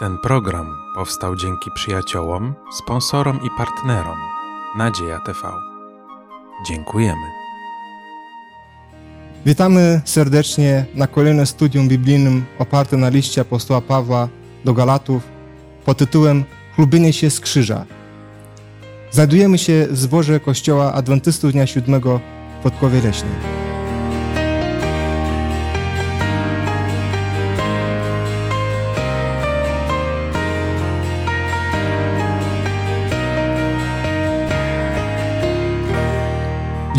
[0.00, 4.18] Ten program powstał dzięki przyjaciołom, sponsorom i partnerom
[4.76, 5.38] Nadzieja TV.
[6.66, 7.26] Dziękujemy.
[9.46, 14.28] Witamy serdecznie na kolejnym studium biblijnym opartym na liście apostoła Pawła
[14.64, 15.22] do Galatów
[15.84, 16.44] pod tytułem
[16.76, 17.84] Chlubienie się z krzyża.
[19.10, 22.20] Znajdujemy się w zborze Kościoła Adwentystów Dnia Siódmego
[22.60, 23.59] w Podkowie Leśnej.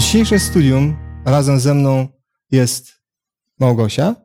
[0.02, 2.08] Dzisiejsze studium razem ze mną
[2.52, 2.94] jest
[3.60, 4.16] Małgosia,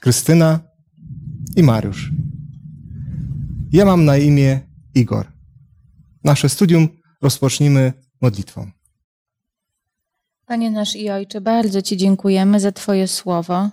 [0.00, 0.60] Krystyna
[1.56, 2.10] i Mariusz.
[3.72, 4.60] Ja mam na imię
[4.94, 5.26] Igor.
[6.24, 6.88] Nasze studium
[7.22, 8.70] rozpocznijmy modlitwą.
[10.46, 13.70] Panie nasz i Ojcze, bardzo Ci dziękujemy za Twoje słowo,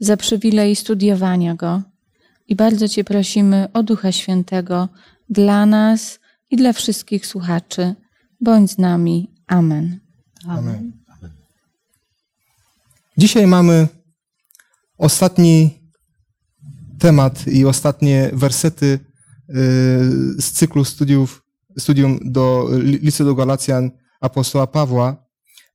[0.00, 1.82] za przywilej studiowania go
[2.48, 4.88] i bardzo Cię prosimy o Ducha Świętego
[5.30, 6.20] dla nas
[6.50, 7.94] i dla wszystkich słuchaczy.
[8.40, 9.29] Bądź z nami.
[9.50, 10.00] Amen.
[10.48, 10.92] Amen.
[13.16, 13.88] Dzisiaj mamy
[14.98, 15.80] ostatni
[16.98, 19.54] temat i ostatnie wersety y,
[20.38, 21.42] z cyklu studiów,
[21.78, 25.26] studium do listu do Galacjan apostoła Pawła.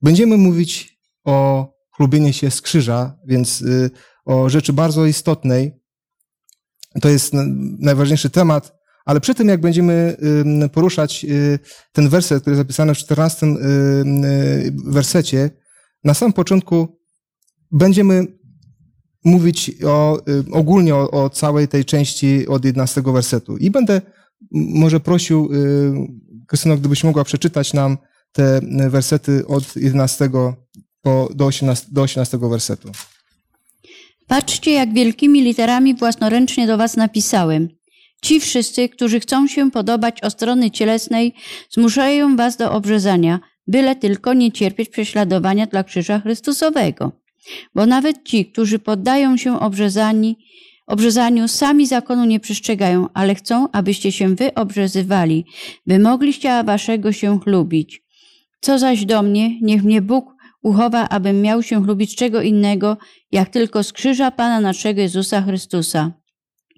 [0.02, 3.90] Będziemy mówić o chlubienie się z krzyża, więc y,
[4.24, 5.80] o rzeczy bardzo istotnej.
[7.00, 7.32] To jest
[7.78, 8.72] najważniejszy temat,
[9.06, 10.16] ale przy tym, jak będziemy
[10.72, 11.58] poruszać y,
[11.92, 13.46] ten werset, który jest zapisany w 14
[14.86, 15.50] wersecie,
[16.04, 16.98] na samym początku
[17.72, 18.26] będziemy
[19.24, 20.20] mówić o,
[20.52, 23.56] ogólnie o, o całej tej części od 11 wersetu.
[23.56, 24.00] I będę
[24.52, 25.50] może prosił,
[26.46, 27.98] Krystyno, gdybyś mogła przeczytać nam
[28.32, 30.30] te wersety od 11
[31.02, 32.90] po, do, 18, do 18 wersetu.
[34.26, 37.68] Patrzcie, jak wielkimi literami własnoręcznie do was napisałem.
[38.22, 41.34] Ci wszyscy, którzy chcą się podobać o strony cielesnej,
[41.70, 47.12] zmuszają was do obrzezania, byle tylko nie cierpieć prześladowania dla krzyża Chrystusowego.
[47.74, 50.36] Bo nawet ci, którzy poddają się obrzezani,
[50.86, 55.44] obrzezaniu, sami zakonu nie przestrzegają, ale chcą, abyście się wy obrzezywali,
[55.86, 58.02] by mogli z ciała waszego się chlubić.
[58.60, 62.96] Co zaś do mnie, niech mnie Bóg uchowa, abym miał się chlubić czego innego,
[63.32, 66.12] jak tylko z krzyża Pana naszego Jezusa Chrystusa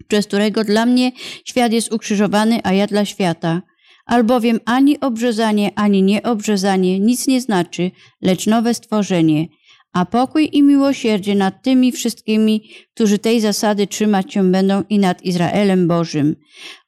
[0.08, 1.12] przez którego dla mnie
[1.44, 3.62] świat jest ukrzyżowany, a ja dla świata.
[4.06, 7.90] Albowiem ani obrzezanie, ani nieobrzezanie nic nie znaczy,
[8.22, 9.48] lecz nowe stworzenie.
[9.92, 15.22] A pokój i miłosierdzie nad tymi wszystkimi, którzy tej zasady trzymać się będą i nad
[15.22, 16.36] Izraelem Bożym.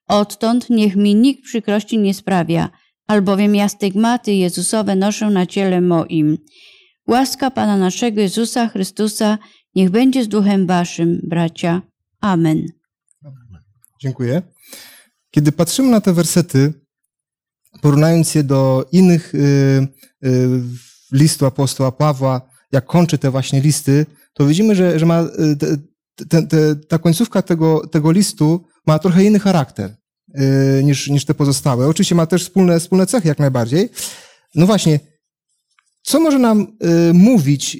[0.09, 2.71] Odtąd niech mi nikt przykrości nie sprawia,
[3.06, 6.38] albowiem ja stygmaty Jezusowe noszę na ciele moim.
[7.09, 9.38] Łaska Pana naszego Jezusa Chrystusa
[9.75, 11.82] niech będzie z duchem waszym, bracia.
[12.21, 12.80] Amen.
[14.00, 14.43] Dziękuję.
[15.31, 16.72] Kiedy patrzymy na te wersety,
[17.81, 19.38] porównując je do innych y,
[20.25, 20.49] y,
[21.12, 22.41] listu apostoła Pawła,
[22.72, 25.77] jak kończy te właśnie listy, to widzimy, że, że ma y, te,
[26.28, 29.97] te, te, ta końcówka tego, tego listu ma trochę inny charakter
[30.83, 31.87] niż, niż te pozostałe.
[31.87, 33.89] Oczywiście ma też wspólne, wspólne cechy jak najbardziej.
[34.55, 35.00] No właśnie,
[36.03, 36.66] co może nam
[37.12, 37.78] mówić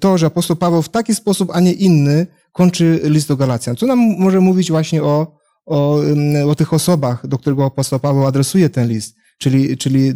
[0.00, 3.76] to, że apostoł Paweł w taki sposób, a nie inny kończy list do Galacjan.
[3.76, 5.36] Co nam może mówić właśnie o,
[5.66, 6.00] o,
[6.46, 10.12] o tych osobach, do którego apostoł Paweł adresuje ten list, czyli, czyli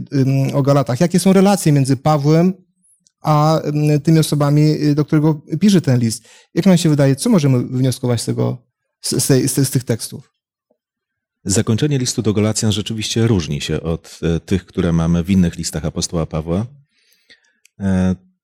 [0.55, 1.01] o Galatach?
[1.01, 2.55] Jakie są relacje między Pawłem
[3.23, 3.61] a
[4.03, 6.29] tymi osobami, do którego pisze ten list?
[6.55, 8.59] Jak nam się wydaje, co możemy wnioskować z, tego,
[9.01, 10.33] z, z, z tych tekstów?
[11.45, 15.85] Zakończenie listu do Galacjan rzeczywiście różni się od e, tych, które mamy w innych listach
[15.85, 16.67] apostoła Pawła.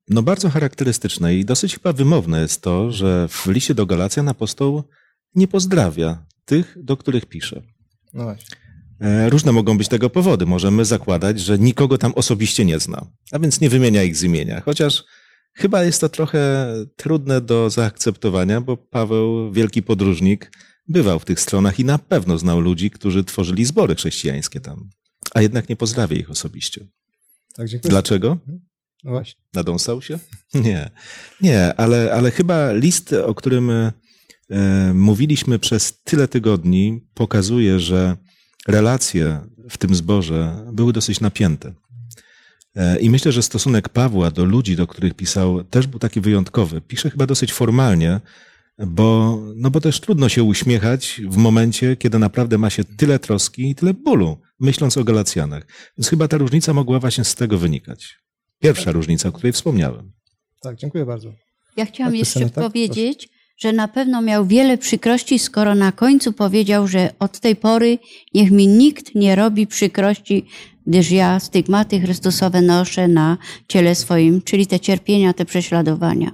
[0.09, 4.83] No bardzo charakterystyczne i dosyć chyba wymowne jest to, że w liście do Galacjan apostoł
[5.35, 7.63] nie pozdrawia tych, do których pisze.
[8.15, 8.57] No właśnie.
[9.01, 10.47] E, różne mogą być tego powody.
[10.47, 14.61] Możemy zakładać, że nikogo tam osobiście nie zna, a więc nie wymienia ich z imienia.
[14.61, 15.05] Chociaż
[15.55, 20.53] chyba jest to trochę trudne do zaakceptowania, bo Paweł, wielki podróżnik,
[20.89, 24.91] bywał w tych stronach i na pewno znał ludzi, którzy tworzyli zbory chrześcijańskie tam,
[25.35, 26.87] a jednak nie pozdrawia ich osobiście.
[27.55, 28.39] Tak, Dlaczego?
[29.03, 29.43] No właśnie.
[29.55, 30.19] Nadąsał się?
[30.55, 30.91] Nie,
[31.41, 33.93] nie, ale, ale chyba list, o którym e,
[34.95, 38.17] mówiliśmy przez tyle tygodni, pokazuje, że
[38.69, 39.41] relacje
[39.71, 41.75] w tym zborze były dosyć napięte.
[42.77, 46.81] E, I myślę, że stosunek Pawła do ludzi, do których pisał, też był taki wyjątkowy.
[46.81, 48.21] Pisze chyba dosyć formalnie,
[48.79, 53.71] bo, no bo też trudno się uśmiechać w momencie, kiedy naprawdę ma się tyle troski
[53.71, 55.67] i tyle bólu, myśląc o Galacjanach.
[55.99, 58.22] Więc chyba ta różnica mogła właśnie z tego wynikać.
[58.63, 60.13] Pierwsza różnica, o której wspomniałem.
[60.63, 61.33] Tak, dziękuję bardzo.
[61.77, 62.65] Ja chciałam tak, jeszcze tak?
[62.65, 63.29] powiedzieć,
[63.59, 67.99] że na pewno miał wiele przykrości, skoro na końcu powiedział, że od tej pory
[68.35, 70.47] niech mi nikt nie robi przykrości,
[70.87, 73.39] gdyż ja stygmaty Chrystusowe noszę na
[73.69, 76.31] ciele swoim, czyli te cierpienia, te prześladowania.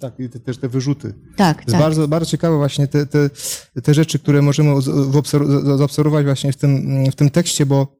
[0.00, 1.14] Tak, i te, też te wyrzuty.
[1.36, 1.80] Tak, To jest tak.
[1.80, 3.30] bardzo, bardzo ciekawe właśnie te, te,
[3.82, 4.82] te rzeczy, które możemy
[5.78, 7.96] zaobserwować właśnie w tym, w tym tekście, bo,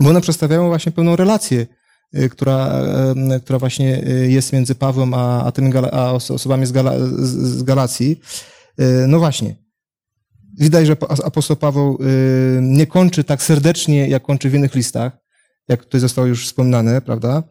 [0.00, 1.66] bo one przedstawiają właśnie pewną relację,
[2.30, 6.72] która, em, która właśnie y, jest między Pawłem a, a, tymi a os- osobami z,
[6.72, 8.20] Gala, z, Galacji.
[8.80, 9.56] Y, No właśnie.
[10.60, 15.12] Widać, że apostoł Paweł y, nie kończy tak serdecznie, jak kończy w innych listach,
[15.68, 17.42] jak tutaj zostało już wspomniane, prawda?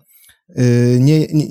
[0.59, 1.45] Y, Nie, nie,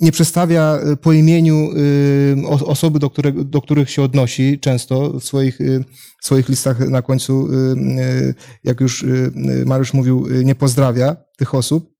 [0.00, 5.24] nie przedstawia y, po imieniu y, osoby, do, którego, do których się odnosi często w
[5.24, 5.84] swoich, y,
[6.22, 7.56] w swoich listach na końcu, y,
[8.00, 8.34] y,
[8.64, 11.93] jak już y, y, Mariusz mówił, y, nie pozdrawia tych osób.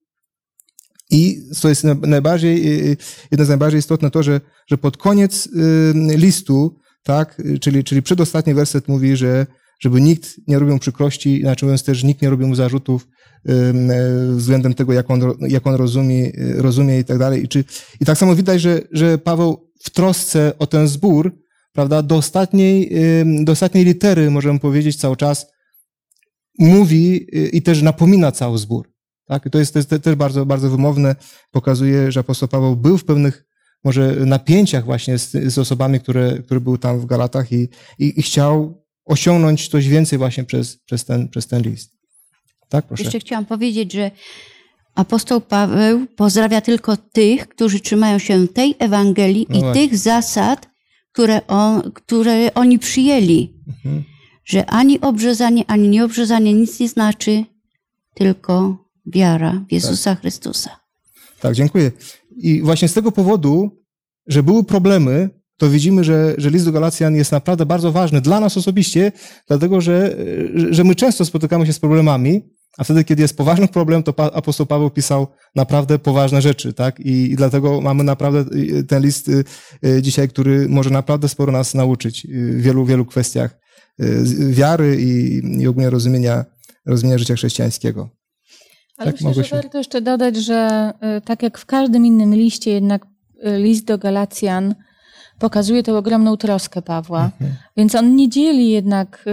[1.14, 2.96] I co jest na- najbardziej, y, y,
[3.30, 5.50] jedno z najbardziej istotne to, że, że pod koniec y,
[6.16, 9.46] listu, tak, czyli, czyli przedostatni werset mówi, że
[9.80, 13.06] żeby nikt nie robił przykrości, inaczej mówiąc też nikt nie robił mu zarzutów
[13.48, 13.72] e,
[14.36, 17.44] względem tego, jak on, jak on rozumie, rozumie i tak dalej.
[17.44, 17.64] I, czy,
[18.00, 21.32] I tak samo widać, że, że Paweł w trosce o ten zbór,
[21.72, 22.92] prawda, do ostatniej,
[23.44, 25.46] do ostatniej litery, możemy powiedzieć, cały czas
[26.58, 27.26] mówi
[27.56, 28.93] i też napomina cały zbór.
[29.26, 29.50] Tak?
[29.50, 31.16] To jest, to jest te- też bardzo, bardzo wymowne,
[31.50, 33.44] pokazuje, że apostoł Paweł był w pewnych
[33.84, 37.68] może napięciach właśnie z, z osobami, które, które były tam w Galatach i,
[37.98, 41.90] i, i chciał osiągnąć coś więcej właśnie przez, przez, ten, przez ten list.
[42.68, 43.02] Tak, proszę.
[43.02, 44.10] Jeszcze chciałam powiedzieć, że
[44.94, 49.88] apostoł Paweł pozdrawia tylko tych, którzy trzymają się tej Ewangelii No i właśnie.
[49.88, 50.68] tych zasad,
[51.12, 53.54] które, on, które oni przyjęli.
[53.68, 54.04] Mhm.
[54.44, 57.44] Że ani obrzezanie, ani nieobrzezanie nic nie znaczy,
[58.14, 60.70] tylko wiara w Jezusa Chrystusa.
[61.40, 61.90] Tak, dziękuję.
[62.36, 63.70] I właśnie z tego powodu,
[64.26, 68.40] że były problemy, to widzimy, że, że list do Galacjan jest naprawdę bardzo ważny dla
[68.40, 69.12] nas osobiście,
[69.48, 70.16] dlatego że,
[70.70, 72.42] że- my często spotykamy się z problemami,
[72.78, 77.00] a wtedy, kiedy jest poważny problem, to apostoł Paweł pisał naprawdę poważne rzeczy, tak?
[77.00, 79.44] I, I dlatego mamy naprawdę y, ten list y,
[79.86, 83.58] y, dzisiaj, który może naprawdę sporo nas nauczyć w wielu, wielu kwestiach
[84.50, 86.44] wiary i, i ogólnie rozumienia,
[86.86, 88.10] rozumienia życia chrześcijańskiego.
[88.98, 89.56] Ale Tak, myślę, że Małgosiu?
[89.56, 93.06] warto jeszcze dodać, że y, tak jak w każdym innym liście, jednak
[93.46, 94.74] y, list do Galacjan
[95.38, 97.24] pokazuje tę ogromną troskę Pawła.
[97.24, 97.54] Mhm.
[97.76, 99.24] Więc on nie dzieli jednak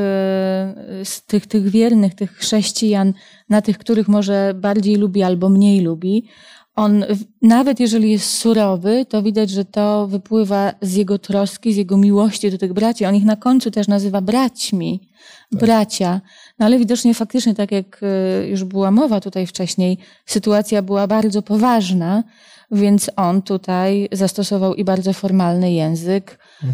[1.02, 3.14] y, z tych, tych wiernych, tych chrześcijan
[3.50, 6.28] na tych, których może bardziej lubi albo mniej lubi.
[6.76, 7.06] On,
[7.42, 12.52] nawet jeżeli jest surowy, to widać, że to wypływa z jego troski, z jego miłości
[12.52, 13.06] do tych braci.
[13.06, 15.10] On ich na końcu też nazywa braćmi,
[15.52, 16.22] bracia.
[16.60, 18.02] No ale widocznie faktycznie, tak jak
[18.44, 22.24] y, już była mowa tutaj wcześniej, sytuacja była bardzo poważna,
[22.72, 26.68] więc on tutaj zastosował i bardzo formalny język, y,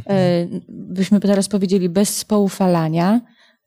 [0.69, 3.21] byśmy teraz powiedzieli bez spoufalania,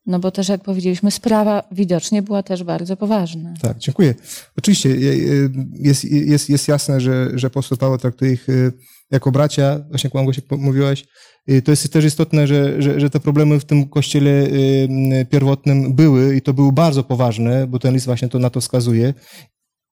[0.07, 3.55] no bo też jak powiedzieliśmy, sprawa widocznie była też bardzo poważna.
[3.63, 4.15] Tak, dziękuję.
[4.59, 8.73] Oczywiście je- je- jest, jest, jest jasne, że, że apostoł Paweł traktuje ich y,
[9.11, 11.05] jako bracia, właśnie jak po- mówiłaś.
[11.51, 15.95] Y, To jest też istotne, że, że, że te problemy w tym kościele y, pierwotnym
[15.95, 19.15] były i to były bardzo poważne, bo ten list właśnie to na to wskazuje.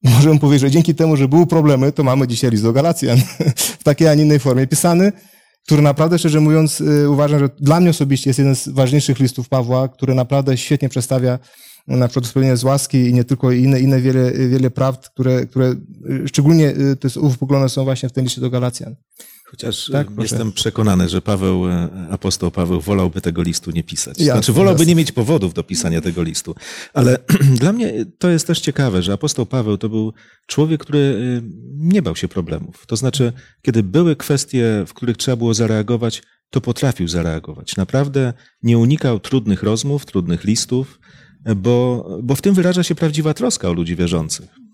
[0.05, 3.19] Możemy powiedzieć, że dzięki temu, że były problemy, to mamy dzisiaj list do Galacjan
[3.81, 5.13] w takiej, a nie innej formie pisany,
[5.67, 9.49] który naprawdę, szczerze mówiąc, y, uważam, że dla mnie osobiście jest jeden z ważniejszych listów
[9.49, 11.39] Pawła, który naprawdę świetnie przedstawia
[11.87, 15.75] na przykład spełnienie z łaski i nie tylko inne, inne wiele, wiele prawd, które, które
[16.11, 18.97] y, szczególnie y, to jest uwypuklone są właśnie w tym liście do Galacjan.
[19.51, 24.19] Chociaż Tak, tak, jestem przekonany, że Paweł, e, apostoł Paweł wolałby tego listu nie pisać.
[24.19, 26.55] Jasne, znaczy wolałby nie mieć powodów do pisania tego listu.
[26.95, 27.19] Ale
[27.61, 30.13] dla mnie to jest też ciekawe, że apostoł Paweł to był
[30.47, 32.87] człowiek, który e, nie bał się problemów.
[32.87, 37.77] To znaczy, kiedy były kwestie, w których trzeba było zareagować, to potrafił zareagować.
[37.77, 41.01] Naprawdę nie unikał trudnych rozmów, trudnych listów,
[41.45, 44.68] e, bo, bo w tym wyraża się prawdziwa troska o ludzi wierzących.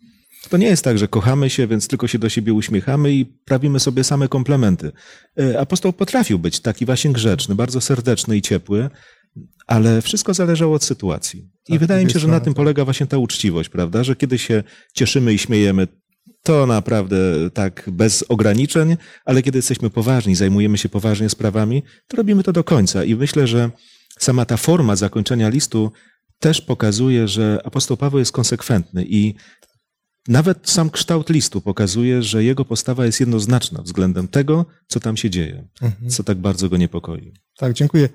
[0.50, 3.80] To nie jest tak, że kochamy się, więc tylko się do siebie uśmiechamy i prawimy
[3.80, 4.92] sobie same komplementy.
[5.40, 8.90] E, Apostoł potrafił być taki właśnie grzeczny, bardzo serdeczny i ciepły,
[9.66, 11.50] ale wszystko zależało od sytuacji.
[11.68, 12.56] I Tak, wydaje mi się, że na strona, tym tak.
[12.56, 14.04] polega właśnie ta uczciwość, prawda?
[14.04, 14.62] Że kiedy się
[14.94, 15.88] cieszymy i śmiejemy,
[16.42, 17.16] to naprawdę
[17.50, 22.64] tak bez ograniczeń, ale kiedy jesteśmy poważni, zajmujemy się poważnie sprawami, to robimy to do
[22.64, 23.04] końca.
[23.04, 23.70] I myślę, że
[24.18, 25.92] sama ta forma zakończenia listu
[26.38, 29.34] też pokazuje, że apostoł Paweł jest konsekwentny i
[30.28, 35.30] nawet sam kształt listu pokazuje, że jego postawa jest jednoznaczna względem tego, co tam się
[35.30, 35.68] dzieje,
[36.08, 37.32] co tak bardzo go niepokoi.
[37.56, 38.08] Tak, dziękuję.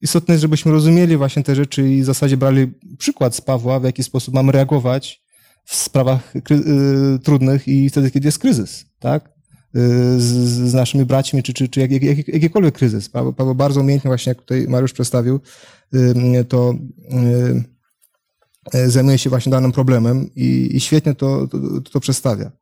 [0.00, 3.84] Istotne jest, żebyśmy rozumieli właśnie te rzeczy i w zasadzie brali przykład z Pawła, w
[3.84, 5.22] jaki sposób mamy reagować
[5.64, 6.40] w sprawach y,
[7.18, 9.38] trudnych i wtedy, kiedy jest kryzys, tak?
[10.18, 10.22] z,
[10.70, 13.08] z naszymi braćmi, czy, czy, czy jak, jak, jakikolwiek kryzys.
[13.08, 15.40] Paweł, Paweł bardzo umiejętnie, właśnie jak tutaj Mariusz przedstawił,
[16.48, 16.74] to
[18.86, 21.58] zajmuje się właśnie danym problemem i, i świetnie to, to,
[21.92, 22.52] to przedstawia.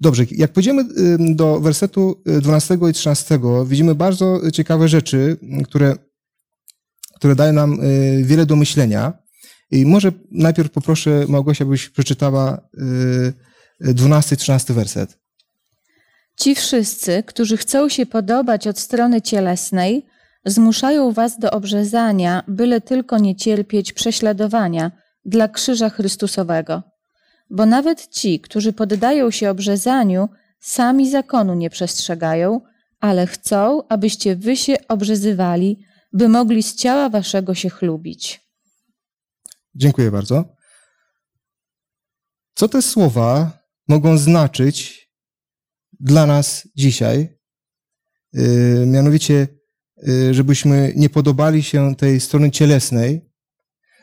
[0.00, 0.84] Dobrze, jak pójdziemy
[1.18, 5.96] do wersetu 12 i 13, widzimy bardzo ciekawe rzeczy, które,
[7.16, 7.78] które dają nam
[8.22, 9.12] wiele do myślenia.
[9.70, 12.68] I może najpierw poproszę Małgosia, byś przeczytała
[13.80, 15.18] 12 i 13 werset.
[16.36, 20.06] Ci wszyscy, którzy chcą się podobać od strony cielesnej,
[20.44, 24.90] zmuszają was do obrzezania, byle tylko nie cierpieć prześladowania
[25.24, 26.82] dla krzyża Chrystusowego.
[27.50, 30.28] Bo nawet ci, którzy poddają się obrzezaniu,
[30.60, 32.60] sami zakonu nie przestrzegają,
[33.00, 38.40] ale chcą, abyście wy się obrzezywali, by mogli z ciała waszego się chlubić.
[39.74, 40.44] Dziękuję bardzo.
[42.54, 45.08] Co te słowa mogą znaczyć
[46.00, 47.38] dla nas dzisiaj?
[48.32, 49.48] Yy, mianowicie,
[49.96, 53.31] yy, żebyśmy nie podobali się tej strony cielesnej.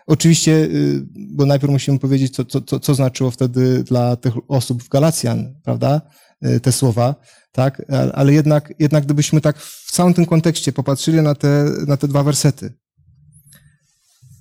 [0.10, 4.90] Oczywiście, yy, bo najpierw musimy powiedzieć, co, co, co znaczyło wtedy dla tych osób w
[4.90, 6.02] Galacjan, prawda?
[6.42, 7.16] Yy, te słowa,
[7.52, 7.82] tak?
[8.14, 12.24] Ale jednak, jednak gdybyśmy tak w całym tym kontekście popatrzyli na te, na te dwa
[12.24, 12.74] wersety.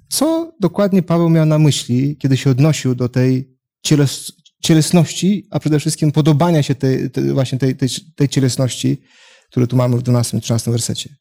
[0.09, 4.33] Co dokładnie Paweł miał na myśli, kiedy się odnosił do tej cieles,
[4.63, 9.03] cielesności, a przede wszystkim podobania się tej, tej właśnie tej, tej, tej cielesności,
[9.51, 11.17] które tu mamy w 12-13 wersecie?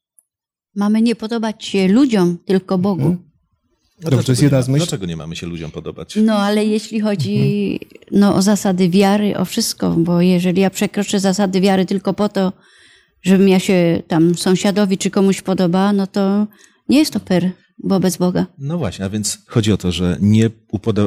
[0.75, 3.01] Mamy nie podobać się ludziom, tylko Bogu.
[3.01, 3.26] Hmm.
[4.03, 4.87] No Dobrze, to jest jedna z myśli.
[4.87, 6.15] Dlaczego nie mamy się ludziom podobać?
[6.15, 8.11] No, ale jeśli chodzi mhm.
[8.11, 12.53] no, o zasady wiary, o wszystko, bo jeżeli ja przekroczę zasady wiary tylko po to,
[13.21, 16.47] żebym ja się tam sąsiadowi czy komuś podobała, no to
[16.89, 17.51] nie jest to per
[17.83, 18.45] wobec Boga.
[18.57, 20.49] No właśnie, a więc chodzi o to, że nie,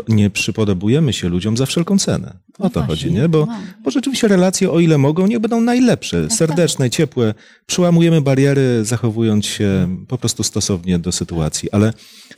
[0.09, 2.39] nie przypodobujemy się ludziom za wszelką cenę.
[2.59, 2.87] O no to właśnie.
[2.87, 3.29] chodzi, nie?
[3.29, 3.57] Bo, no.
[3.85, 6.93] bo rzeczywiście relacje, o ile mogą, niech będą najlepsze, tak, serdeczne, tak.
[6.93, 7.35] ciepłe.
[7.67, 11.71] Przełamujemy bariery, zachowując się po prostu stosownie do sytuacji.
[11.71, 11.93] Ale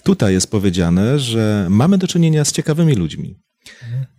[0.04, 3.38] tutaj jest powiedziane, że mamy do czynienia z ciekawymi ludźmi.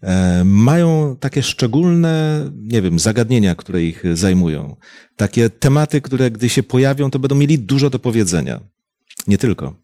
[0.01, 4.75] E, mają takie szczególne, nie wiem, zagadnienia, które ich zajmują.
[5.15, 8.59] Takie tematy, które gdy się pojawią, to będą mieli dużo do powiedzenia.
[9.27, 9.82] Nie tylko.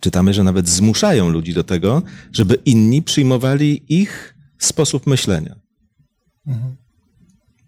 [0.00, 5.56] Czytamy, że nawet zmuszają ludzi do tego, żeby inni przyjmowali ich sposób myślenia.
[6.46, 6.76] Mhm.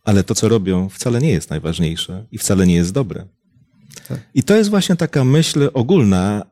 [0.04, 3.26] Ale to, co robią, wcale nie jest najważniejsze i wcale nie jest dobre.
[4.08, 4.20] Tak.
[4.34, 6.42] I to jest właśnie taka myśl ogólna.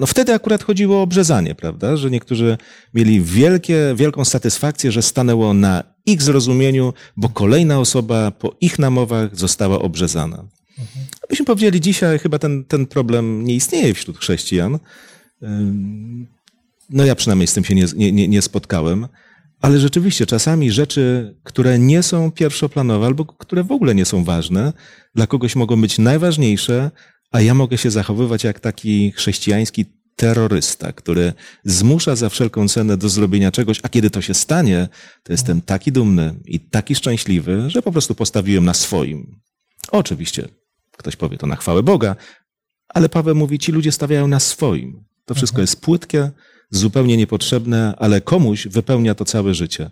[0.00, 1.96] No wtedy akurat chodziło o obrzezanie, prawda?
[1.96, 2.58] Że niektórzy
[2.94, 9.36] mieli wielkie, wielką satysfakcję, że stanęło na ich zrozumieniu, bo kolejna osoba po ich namowach
[9.36, 10.36] została obrzezana.
[10.78, 11.06] Mhm.
[11.28, 14.78] Byśmy powiedzieli dzisiaj, chyba ten, ten problem nie istnieje wśród chrześcijan,
[16.90, 19.08] no ja przynajmniej z tym się nie, nie, nie spotkałem,
[19.60, 24.72] ale rzeczywiście czasami rzeczy, które nie są pierwszoplanowe albo które w ogóle nie są ważne,
[25.14, 26.90] dla kogoś mogą być najważniejsze,
[27.30, 29.84] a ja mogę się zachowywać jak taki chrześcijański
[30.16, 31.32] terrorysta, który
[31.64, 34.88] zmusza za wszelką cenę do zrobienia czegoś, a kiedy to się stanie,
[35.22, 39.40] to jestem taki dumny i taki szczęśliwy, że po prostu postawiłem na swoim.
[39.92, 40.48] Oczywiście,
[40.96, 42.16] ktoś powie to na chwałę Boga,
[42.88, 45.04] ale Paweł mówi, ci ludzie stawiają na swoim.
[45.24, 45.62] To wszystko mhm.
[45.62, 46.30] jest płytkie,
[46.70, 49.90] zupełnie niepotrzebne, ale komuś wypełnia to całe życie.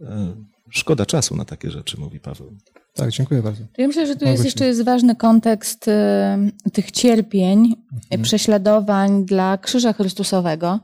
[0.00, 0.34] E,
[0.70, 2.56] szkoda czasu na takie rzeczy, mówi Paweł.
[2.94, 3.64] Tak, dziękuję bardzo.
[3.78, 8.22] Ja myślę, że tu jest jeszcze jest ważny kontekst y, tych cierpień, mhm.
[8.22, 10.80] prześladowań dla Krzyża Chrystusowego.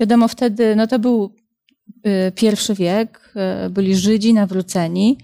[0.00, 1.34] Wiadomo, wtedy no to był
[2.06, 3.34] y, pierwszy wiek,
[3.66, 5.18] y, byli Żydzi nawróceni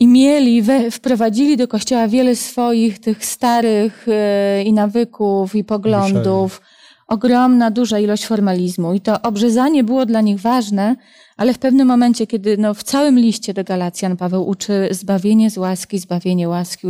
[0.00, 6.60] i mieli, we, wprowadzili do kościoła wiele swoich tych starych e, i nawyków, i poglądów.
[7.08, 8.94] Ogromna, duża ilość formalizmu.
[8.94, 10.96] I to obrzezanie było dla nich ważne,
[11.36, 15.58] ale w pewnym momencie, kiedy no, w całym liście do Galacjan Paweł uczy zbawienie z
[15.58, 16.86] łaski, zbawienie łaski,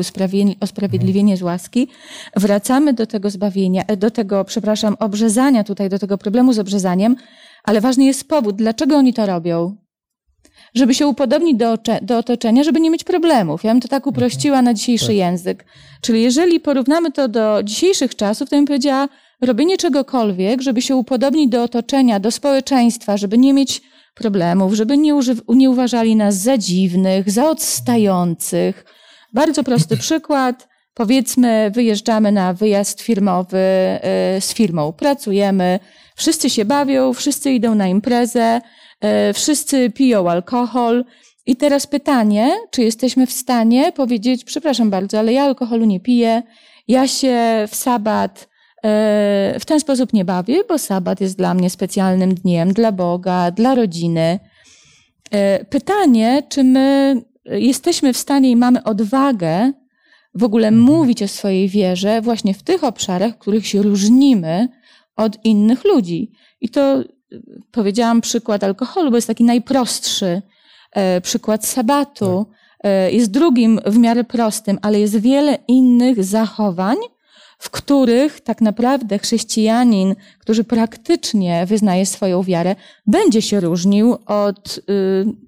[0.60, 1.88] usprawiedliwienie z łaski,
[2.36, 7.16] wracamy do tego zbawienia, e, do tego, przepraszam, obrzezania tutaj, do tego problemu z obrzezaniem,
[7.64, 9.76] ale ważny jest powód, dlaczego oni to robią
[10.74, 13.64] żeby się upodobnić do, do otoczenia, żeby nie mieć problemów.
[13.64, 15.16] Ja bym to tak uprościła na dzisiejszy tak.
[15.16, 15.64] język.
[16.00, 19.08] Czyli jeżeli porównamy to do dzisiejszych czasów, to bym powiedziała,
[19.40, 23.82] robienie czegokolwiek, żeby się upodobnić do otoczenia, do społeczeństwa, żeby nie mieć
[24.14, 28.84] problemów, żeby nie, nie uważali nas za dziwnych, za odstających.
[29.32, 30.68] Bardzo prosty przykład.
[30.94, 33.58] Powiedzmy, wyjeżdżamy na wyjazd firmowy
[34.36, 35.80] y, z firmą, pracujemy,
[36.16, 38.60] wszyscy się bawią, wszyscy idą na imprezę,
[39.34, 41.04] wszyscy piją alkohol.
[41.46, 46.42] I teraz pytanie, czy jesteśmy w stanie powiedzieć, przepraszam bardzo, ale ja alkoholu nie piję,
[46.88, 48.48] ja się w sabat
[48.84, 53.50] e, w ten sposób nie bawię, bo sabat jest dla mnie specjalnym dniem, dla Boga,
[53.50, 54.40] dla rodziny.
[55.30, 59.72] E, pytanie, czy my jesteśmy w stanie i mamy odwagę
[60.34, 60.84] w ogóle Mhm.
[60.84, 64.68] mówić o swojej wierze właśnie w tych obszarach, w których się różnimy
[65.16, 66.32] od innych ludzi.
[66.60, 67.04] I to
[67.72, 70.42] powiedziałam przykład alkoholu, bo jest taki najprostszy.
[70.92, 72.46] E, Przykład sabatu
[72.84, 76.96] e, jest drugim w miarę prostym, ale jest wiele innych zachowań,
[77.58, 82.76] w których tak naprawdę chrześcijanin, który praktycznie wyznaje swoją wiarę,
[83.06, 84.82] będzie się różnił od y,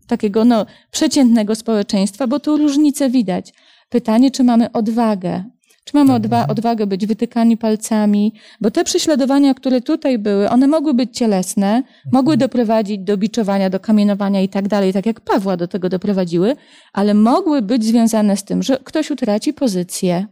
[0.07, 3.53] takiego no, przeciętnego społeczeństwa, bo tu różnicę widać.
[3.89, 5.45] Pytanie, czy mamy odwagę?
[5.87, 8.33] Czy mamy odwa- odwagę być wytykani palcami?
[8.61, 13.81] Bo te prześladowania, które tutaj były, one mogły być cielesne, mogły doprowadzić do biczowania, do
[13.81, 16.57] kamienowania i tak dalej, tak jak Pawła do tego doprowadziły,
[16.93, 20.27] ale mogły być związane z tym, że ktoś utraci pozycję,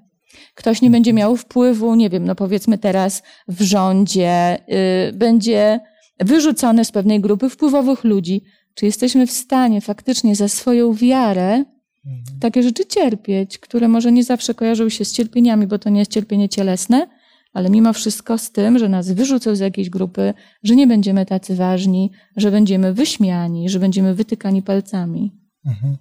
[0.54, 4.58] ktoś nie będzie miał wpływu, nie wiem, no powiedzmy teraz w rządzie,
[5.08, 5.80] y, będzie
[6.20, 8.42] wyrzucony z pewnej grupy wpływowych ludzi.
[8.75, 11.64] Czy jesteśmy w stanie faktycznie za swoją wiarę
[12.40, 16.11] takie rzeczy cierpieć, które może nie zawsze kojarzą się z cierpieniami, bo to nie jest
[16.11, 17.08] cierpienie cielesne,
[17.52, 21.56] ale mimo wszystko z tym, że nas wyrzucą z jakiejś grupy, że nie będziemy tacy
[21.56, 25.32] ważni, że będziemy wyśmiani, że będziemy wytykani palcami.
[25.66, 25.96] Mhm.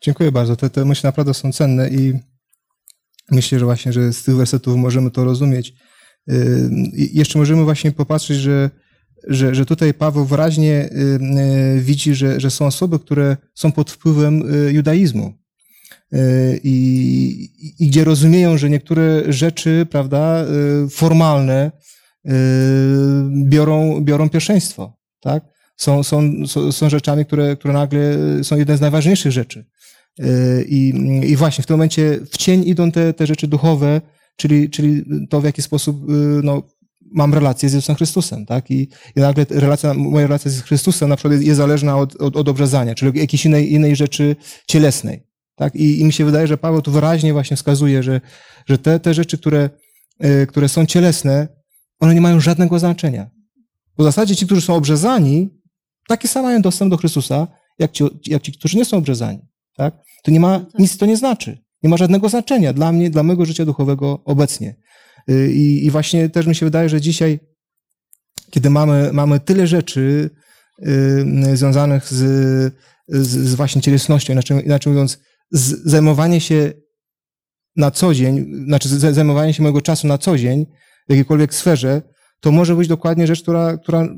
[0.00, 0.56] Dziękuję bardzo.
[0.56, 2.12] Te, te myśli naprawdę są cenne i
[3.30, 5.74] myślę, że właśnie, że z tych wersetów możemy to rozumieć.
[6.26, 6.70] Yy,
[7.12, 8.70] Jeszcze możemy właśnie popatrzeć, że,
[9.26, 11.18] że, że tutaj Paweł wyraźnie yy,
[11.74, 15.32] yy, widzi, że, że są osoby, które są pod wpływem yy, judaizmu.
[16.64, 20.44] I, i- gdzie rozumieją, że niektóre rzeczy, prawda,
[20.90, 21.72] formalne
[23.44, 25.44] biorą, biorą pierwszeństwo, tak?
[25.76, 26.32] Są, są,
[26.72, 28.00] są, rzeczami, które, które nagle
[28.42, 29.64] są jedne z najważniejszych rzeczy.
[30.68, 30.94] I,
[31.26, 34.00] I właśnie w tym momencie w cień idą te, te rzeczy duchowe,
[34.36, 36.06] czyli, czyli to, w jaki sposób
[36.42, 36.62] no,
[37.12, 38.70] mam relację z Jezusem Chrystusem, tak?
[38.70, 42.36] I, i nagle relacja, moja relacja z Chrystusem na przykład jest, jest zależna od, od,
[42.36, 44.36] od obrzezania, czyli jakiejś innej, innej rzeczy
[44.68, 45.74] cielesnej, tak?
[45.74, 48.20] I, I mi się wydaje, że Paweł tu wyraźnie właśnie wskazuje, że,
[48.66, 49.70] że te, te rzeczy, które,
[50.20, 51.48] yy, które są cielesne,
[52.00, 53.30] one nie mają żadnego znaczenia.
[53.96, 55.48] Bo w zasadzie ci, którzy są obrzezani,
[56.08, 57.46] taki sam mają dostęp do Chrystusa,
[57.78, 59.38] jak ci, jak ci którzy nie są obrzezani.
[59.76, 59.94] Tak?
[60.24, 61.58] To nie ma, nic to nie znaczy.
[61.82, 64.74] Nie ma żadnego znaczenia dla mnie, dla mojego życia duchowego obecnie.
[65.30, 67.40] Y, I, i właśnie też mi się wydaje, że dzisiaj,
[68.50, 70.30] kiedy mamy, mamy tyle rzeczy
[70.86, 72.74] y, związanych z,
[73.08, 75.18] z, z właśnie cielesnością, inaczej, inaczej mówiąc,
[75.50, 76.72] z zajmowanie się
[77.76, 80.66] na co dzień, znaczy zajmowanie się mojego czasu na co dzień
[81.08, 82.02] w jakiejkolwiek sferze,
[82.40, 84.08] to może być dokładnie rzecz, która, która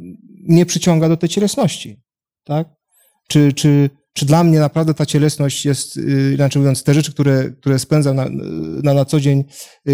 [0.49, 2.03] mnie przyciąga do tej cielesności.
[2.45, 2.69] Tak?
[3.29, 7.51] Czy, czy, czy dla mnie naprawdę ta cielesność jest, y, inaczej mówiąc, te rzeczy, które,
[7.51, 8.27] które spędzam na,
[8.83, 9.45] na, na co dzień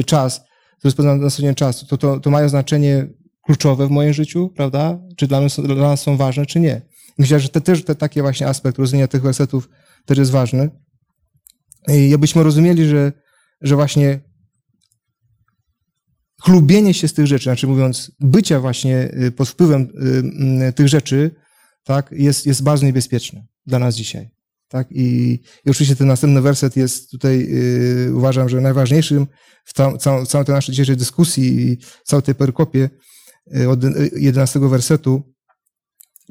[0.06, 0.40] czas,
[0.78, 3.08] które spędzam na co dzień czas, to, to, to mają znaczenie
[3.42, 4.98] kluczowe w moim życiu, prawda?
[5.16, 6.82] Czy dla są- dla nas są ważne, czy nie.
[7.18, 9.68] Myślę, że te, też te, taki właśnie aspekt rozumienia tych wersetów
[10.04, 10.70] też jest ważny.
[11.88, 13.12] I abyśmy rozumieli, że,
[13.60, 14.20] że właśnie
[16.42, 19.88] chlubienie się z tych rzeczy, znaczy mówiąc, bycia właśnie y, pod wpływem
[20.68, 21.34] y, tych rzeczy,
[21.84, 24.35] tak, jest, jest bardzo niebezpieczne dla nas dzisiaj.
[24.68, 24.92] Tak?
[24.92, 25.32] I,
[25.64, 27.46] I oczywiście ten następny werset jest tutaj,
[28.08, 29.26] y, uważam, że najważniejszym
[29.64, 32.90] w cał, cał, całej tej naszej dzisiejszej dyskusji i całej tej perykopie
[33.56, 35.22] y, od y, 11 wersetu.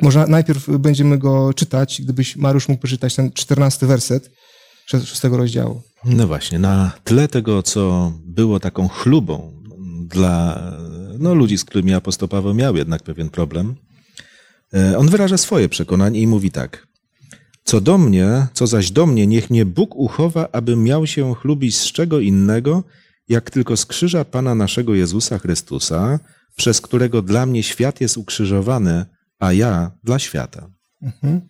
[0.01, 4.29] Może najpierw będziemy go czytać, gdybyś Mariusz mógł przeczytać ten 14 werset
[4.85, 5.81] szóstego rozdziału.
[6.05, 9.61] No właśnie, na tle tego, co było taką chlubą
[10.07, 10.61] dla
[11.19, 13.75] no, ludzi, z którymi apostoł Paweł miał jednak pewien problem,
[14.73, 16.87] e, on wyraża swoje przekonanie i mówi tak.
[17.65, 21.77] Co do mnie, co zaś do mnie, niech mnie Bóg uchowa, abym miał się chlubić
[21.77, 22.83] z czego innego,
[23.27, 26.19] jak tylko z krzyża Pana naszego Jezusa Chrystusa,
[26.55, 29.05] przez którego dla mnie świat jest ukrzyżowany,
[29.39, 30.69] a ja dla świata.
[31.01, 31.41] Mhm.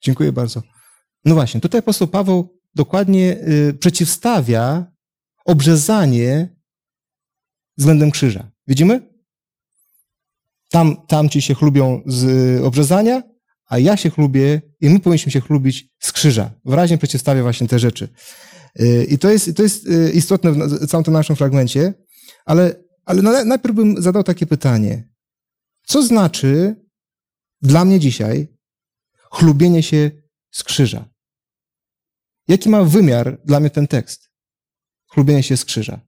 [0.00, 0.62] Dziękuję bardzo.
[1.24, 4.86] No właśnie, tutaj apostoł Paweł dokładnie y, przeciwstawia
[5.44, 6.56] obrzezanie
[7.76, 8.50] względem krzyża.
[8.66, 9.00] Widzimy?
[10.70, 12.24] Tam, tam ci się chlubią z
[12.60, 13.22] y, obrzezania,
[13.68, 16.50] a ja się chlubię i my powinniśmy się chlubić z krzyża.
[16.64, 18.08] Wyraźnie przeciwstawia właśnie te rzeczy.
[18.80, 21.94] Y, I to jest, to jest y, istotne w całym tym naszym fragmencie,
[22.44, 25.08] ale, ale na- najpierw bym zadał takie pytanie.
[25.86, 26.76] Co znaczy
[27.62, 28.48] dla mnie dzisiaj
[29.32, 30.10] chlubienie się
[30.50, 31.08] z krzyża?
[32.48, 34.28] Jaki ma wymiar dla mnie ten tekst?
[35.10, 36.00] Chlubienie się z krzyża.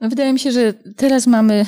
[0.00, 1.66] No, wydaje mi się, że teraz mamy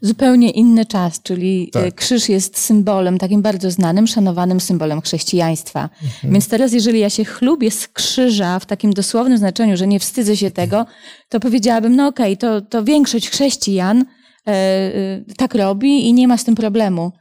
[0.00, 1.84] zupełnie inny czas, czyli Tak.
[1.84, 5.88] e, krzyż jest symbolem, takim bardzo znanym, szanowanym symbolem chrześcijaństwa.
[6.02, 6.32] Mhm.
[6.32, 10.36] Więc teraz, jeżeli ja się chlubię z krzyża w takim dosłownym znaczeniu, że nie wstydzę
[10.36, 10.86] się tego,
[11.28, 14.04] to powiedziałabym, no okej, to, to większość chrześcijan
[14.46, 17.12] e, e, tak robi i nie ma z tym problemu.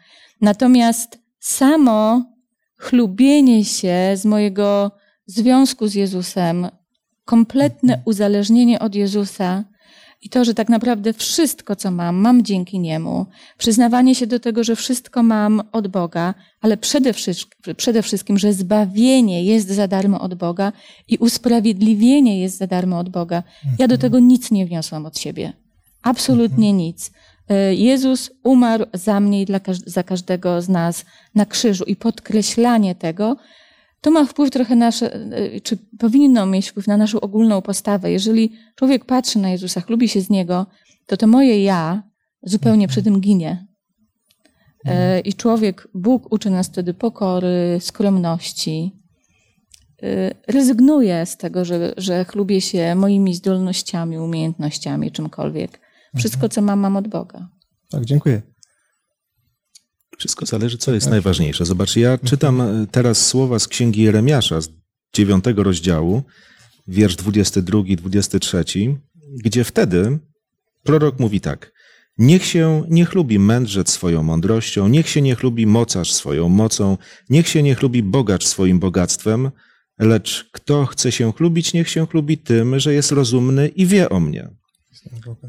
[0.42, 2.26] Natomiast samo
[2.78, 4.92] chlubienie się z mojego
[5.26, 6.68] związku z Jezusem,
[7.26, 9.64] kompletne uzależnienie od Jezusa
[10.22, 13.26] i to, że tak naprawdę wszystko, co mam, mam dzięki Niemu,
[13.58, 18.54] przyznawanie się do tego, że wszystko mam od Boga, ale przede wszystkim, przede wszystkim, że
[18.54, 20.72] zbawienie jest za darmo od Boga
[21.08, 23.44] i usprawiedliwienie jest za darmo od Boga.
[23.80, 25.54] Ja do tego nic nie wniosłam od siebie.
[26.02, 27.12] Absolutnie nic.
[27.50, 31.06] E, Jezus umarł za mnie i dla, za każdego z nas
[31.36, 33.38] na krzyżu i podkreślanie tego,
[34.02, 38.12] to ma wpływ trochę nasze, e, czy powinno mieć wpływ na naszą ogólną postawę.
[38.12, 40.66] Jeżeli człowiek patrzy na Jezusa, lubi się z Niego,
[41.06, 42.04] to to moje ja
[42.44, 43.68] zupełnie przy tym ginie.
[44.86, 48.96] E, I człowiek, Bóg uczy nas wtedy pokory, skromności.
[50.48, 55.80] Rezygnuje z tego, że, że chlubię się moimi zdolnościami, umiejętnościami, czymkolwiek.
[56.18, 57.50] Wszystko, co mam, mam od Boga.
[57.90, 58.42] Tak, dziękuję.
[60.20, 61.66] Wszystko zależy, co jest najważniejsze.
[61.66, 64.70] Zobacz, ja czytam e, teraz słowa z księgi Jeremiasza, z
[65.14, 66.24] dziewiątego rozdziału,
[66.88, 68.64] wiersz 22, 23,
[69.44, 70.20] gdzie wtedy
[70.84, 71.72] prorok mówi tak.
[72.18, 76.98] Niech się nie chlubi mędrzec swoją mądrością, niech się nie chlubi mocarz swoją mocą,
[77.30, 79.52] niech się nie chlubi bogacz swoim bogactwem,
[80.00, 84.20] lecz kto chce się chlubić, niech się chlubi tym, że jest rozumny i wie o
[84.20, 84.50] mnie.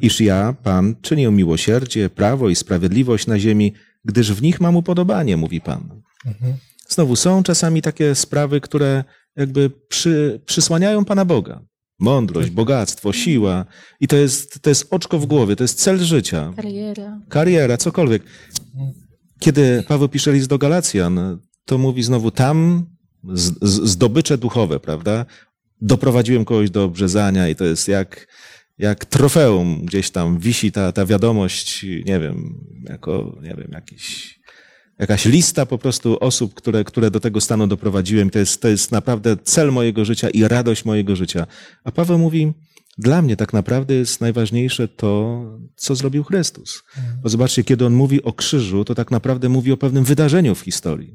[0.01, 5.37] Iż ja, Pan, czynię miłosierdzie, prawo i sprawiedliwość na ziemi, gdyż w nich mam upodobanie,
[5.37, 6.03] mówi Pan.
[6.89, 9.05] Znowu są czasami takie sprawy, które
[9.37, 11.63] jakby przy, przysłaniają Pana Boga.
[11.99, 13.65] Mądrość, bogactwo, siła.
[14.01, 16.53] I to jest, to jest oczko w głowie, to jest cel życia.
[16.57, 17.21] Kariera.
[17.29, 18.23] Kariera, cokolwiek.
[19.39, 22.87] Kiedy Paweł pisze list do Galacjan, to mówi znowu tam
[23.33, 25.27] z, z, zdobycze duchowe, prawda?
[25.81, 28.27] Doprowadziłem kogoś do obrzezania i to jest jak,
[28.81, 34.39] jak trofeum gdzieś tam wisi ta, ta wiadomość, nie wiem, jako, nie wiem, jakiś,
[34.99, 38.31] jakaś lista po prostu osób, które, które do tego stanu doprowadziłem.
[38.31, 41.47] To jest, to jest naprawdę cel mojego życia i radość mojego życia.
[41.85, 42.53] A Paweł mówi,
[43.01, 45.43] dla mnie tak naprawdę jest najważniejsze to,
[45.77, 46.83] co zrobił Chrystus.
[47.23, 50.61] Bo zobaczcie, kiedy on mówi o krzyżu, to tak naprawdę mówi o pewnym wydarzeniu w
[50.61, 51.15] historii.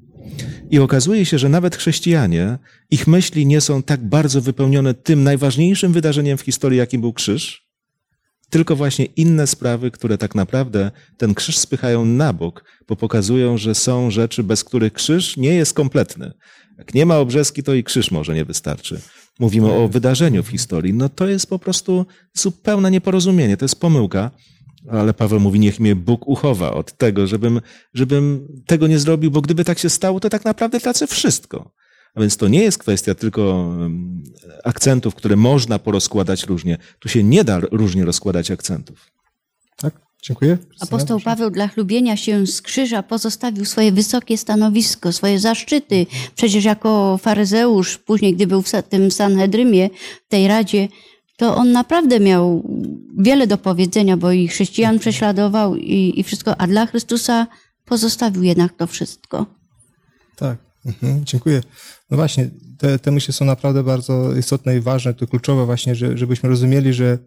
[0.72, 2.58] I okazuje się, że nawet chrześcijanie,
[2.92, 7.65] ich myśli nie są tak bardzo wypełnione tym najważniejszym wydarzeniem w historii, jakim był krzyż,
[8.56, 13.76] tylko właśnie inne sprawy, które tak naprawdę ten krzyż spychają na bok, bo pokazują, że
[13.76, 16.32] są rzeczy, bez których krzyż nie jest kompletny.
[16.78, 19.02] Jak nie ma obrzeski, to i krzyż może nie wystarczy.
[19.40, 20.94] Mówimy o wydarzeniu w historii.
[20.94, 24.32] No to jest po prostu zupełne nieporozumienie, to jest pomyłka.
[24.90, 27.62] Ale Paweł mówi, niech mnie Bóg uchowa od tego, żebym,
[27.94, 31.72] żebym tego nie zrobił, bo gdyby tak się stało, to tak naprawdę tracę wszystko.
[32.16, 33.74] A więc to nie jest kwestia tylko
[34.64, 36.78] akcentów, które można porozkładać różnie.
[37.00, 39.12] Tu się nie da różnie rozkładać akcentów.
[39.78, 40.58] Tak, dziękuję.
[40.80, 46.06] Apostoł Paweł dla chlubienia się z krzyża pozostawił swoje wysokie stanowisko, swoje zaszczyty.
[46.36, 49.90] Przecież jako faryzeusz, później gdy był w tym Sanhedrymie,
[50.26, 50.88] w tej radzie,
[51.38, 52.64] to on naprawdę miał
[53.18, 57.48] wiele do powiedzenia, bo i chrześcijan prześladował i, i wszystko, a dla Chrystusa
[57.86, 59.46] pozostawił jednak to wszystko.
[60.36, 61.62] Tak, mhm, dziękuję.
[62.10, 66.18] No właśnie, te, te myśli są naprawdę bardzo istotne i ważne, to kluczowe właśnie, że,
[66.18, 67.18] żebyśmy rozumieli, że,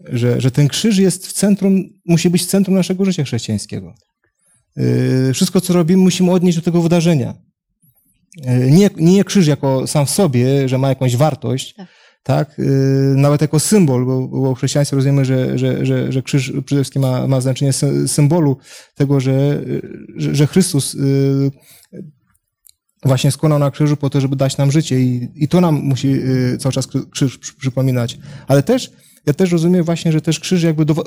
[0.00, 3.94] że, że ten krzyż jest w centrum, musi być w centrum naszego życia chrześcijańskiego.
[4.76, 7.34] Yy, wszystko, co robimy, musimy odnieść do tego wydarzenia.
[8.36, 11.88] Yy, nie, nie krzyż jako sam w sobie, że ma jakąś wartość, tak
[12.28, 12.60] tak?
[13.16, 17.02] Nawet jako symbol, bo, bo w chrześcijaństwie rozumiemy, że, że, że, że krzyż przede wszystkim
[17.02, 17.72] ma, ma znaczenie
[18.06, 18.56] symbolu
[18.94, 19.62] tego, że,
[20.16, 20.96] że Chrystus
[23.04, 26.20] właśnie skonał na krzyżu po to, żeby dać nam życie i, i to nam musi
[26.58, 28.18] cały czas krzyż przypominać.
[28.48, 28.90] Ale też,
[29.26, 31.04] ja też rozumiem właśnie, że też krzyż jakby do,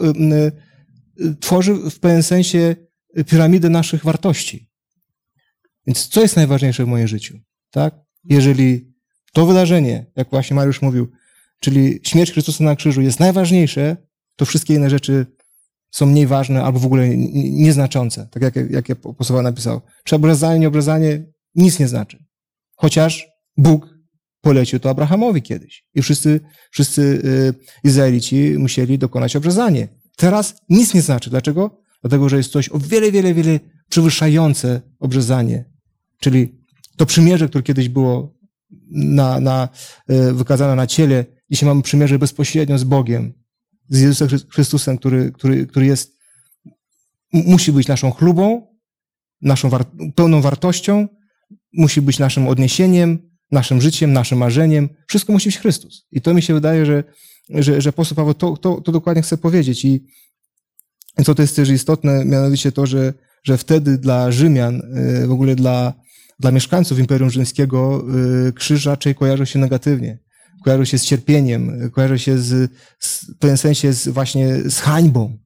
[1.40, 2.76] tworzy w pewnym sensie
[3.28, 4.70] piramidę naszych wartości.
[5.88, 7.40] Więc co jest najważniejsze w moim życiu?
[7.72, 7.96] Tak?
[8.24, 8.94] Jeżeli
[9.34, 11.12] to wydarzenie, jak właśnie Mariusz mówił,
[11.60, 13.98] czyli śmierć Chrystusa na krzyżu jest najważniejsze,
[14.36, 15.26] to wszystkie inne rzeczy
[15.92, 18.28] są mniej ważne albo w ogóle nieznaczące.
[18.32, 19.82] Tak jak, jak apostoł napisał.
[20.04, 22.24] Czy obrazanie, nieobrazanie nic nie znaczy.
[22.76, 24.02] Chociaż Bóg
[24.42, 25.86] polecił to Abrahamowi kiedyś.
[25.96, 26.40] I wszyscy,
[26.72, 29.88] wszyscy y, Izraelici musieli dokonać obrzezanie.
[30.16, 31.30] Teraz nic nie znaczy.
[31.30, 31.82] Dlaczego?
[32.02, 33.60] Dlatego, że jest coś o wiele, wiele, wiele
[33.90, 35.66] przewyższające obrzezanie.
[36.20, 36.62] Czyli
[36.98, 38.42] to przymierze, które kiedyś było
[38.92, 39.70] na, na,
[40.08, 41.26] e, wykazana na ciele.
[41.52, 43.34] Dzisiaj mamy przymierze bezpośrednio z Bogiem,
[43.90, 46.18] z Jezusem Chrystusem, który, który, który jest,
[47.34, 48.68] musi być naszą chlubą,
[49.42, 49.86] naszą war,
[50.16, 51.08] pełną wartością,
[51.74, 53.20] musi być naszym odniesieniem,
[53.52, 54.90] naszym życiem, naszym marzeniem.
[55.08, 56.08] Wszystko musi być Chrystus.
[56.12, 57.04] I to mi się wydaje, że,
[57.50, 59.86] że, że apostoł Paweł to, to, to dokładnie chce powiedzieć.
[59.86, 60.06] I
[61.26, 65.56] co to jest też istotne, mianowicie to, że, że wtedy dla Rzymian, e, w ogóle
[65.56, 65.94] dla
[66.42, 68.04] dla mieszkańców Imperium Rzymskiego
[68.48, 70.20] y, krzyż raczej kojarzy się negatywnie.
[70.64, 75.38] Kojarzy się z cierpieniem, kojarzy się z, z w pewnym sensie z, właśnie z hańbą.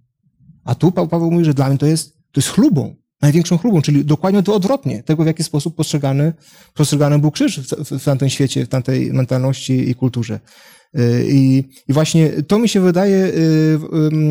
[0.63, 4.05] A tu Paweł mówi, że dla mnie to jest, to jest chlubą, największą chlubą, czyli
[4.05, 6.33] dokładnie to odwrotnie tego, w jaki sposób postrzegany,
[6.73, 10.39] postrzegany był krzyż w, w, tamtym świecie, w tamtej mentalności i kulturze.
[10.99, 13.79] Y, I, I właśnie to mi się wydaje, y,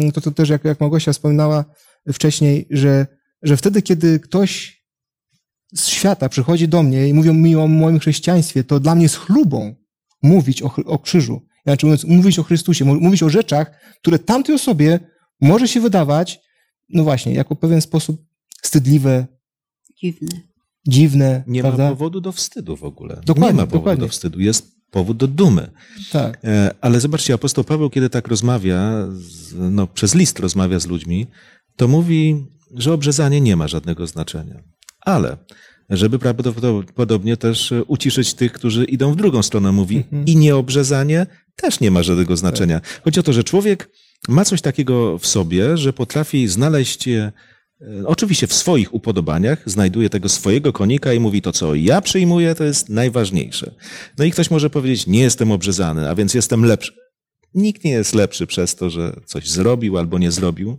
[0.09, 1.65] y, to, to też jak, jak Małgosia wspominała
[2.13, 3.07] wcześniej, że,
[3.43, 4.85] że wtedy, kiedy ktoś
[5.75, 9.17] z świata przychodzi do mnie i mówią mi o moim chrześcijaństwie, to dla mnie jest
[9.17, 9.75] chlubą
[10.23, 11.43] mówić o, o krzyżu.
[11.65, 15.01] Znaczy mówiąc, mówić o Chrystusie, mówić o rzeczach, które tamtej osobie
[15.41, 16.41] może się wydawać,
[16.89, 18.34] no właśnie, jako pewien sposób
[18.65, 19.27] wstydliwe,
[20.03, 20.29] Dziwne.
[20.89, 21.45] dziwne.
[21.47, 21.85] Nie prawda?
[21.85, 23.21] ma powodu do wstydu w ogóle.
[23.27, 24.01] Dokładnie, nie ma powodu dokładnie.
[24.07, 24.41] do wstydu.
[24.41, 25.71] Jest powód do dumy.
[26.13, 26.39] Tak.
[26.45, 29.07] E, Ale zobaczcie, apostoł Paweł, kiedy tak rozmawia,
[29.55, 31.27] no, przez list rozmawia z ludźmi,
[31.77, 34.63] to mówi, że obrzezanie nie ma żadnego znaczenia.
[35.01, 35.37] Ale,
[35.91, 40.25] żeby prawdopodobnie też uciszyć tych, którzy idą w drugą stronę, mówi Mhm.
[40.27, 42.81] i nieobrzezanie też nie ma żadnego znaczenia.
[43.05, 43.91] Chodzi o to, że człowiek
[44.29, 47.33] ma coś takiego w sobie, że potrafi znaleźć je,
[48.07, 52.65] oczywiście w swoich upodobaniach, znajduje tego swojego konika i mówi to, co ja przyjmuję, to
[52.65, 53.75] jest najważniejsze.
[54.19, 56.93] No i ktoś może powiedzieć, nie jestem obrzezany, a więc jestem lepszy.
[57.55, 60.79] Nikt nie jest lepszy przez to, że coś zrobił albo nie zrobił.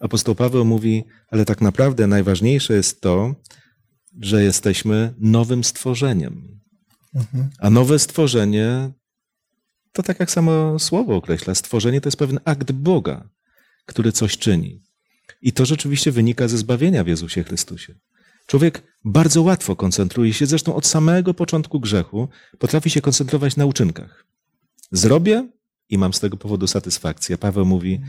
[0.00, 3.34] Apostoł Paweł mówi, ale tak naprawdę najważniejsze jest to,
[4.20, 6.60] że jesteśmy nowym stworzeniem.
[7.14, 7.50] Mhm.
[7.58, 8.90] A nowe stworzenie,
[9.92, 13.28] to tak jak samo słowo określa, stworzenie to jest pewien akt Boga,
[13.86, 14.89] który coś czyni.
[15.42, 17.94] I to rzeczywiście wynika ze zbawienia w Jezusie Chrystusie.
[18.46, 24.26] Człowiek bardzo łatwo koncentruje się, zresztą od samego początku grzechu, potrafi się koncentrować na uczynkach.
[24.92, 25.48] Zrobię
[25.88, 27.38] i mam z tego powodu satysfakcję.
[27.38, 28.00] Paweł mówi,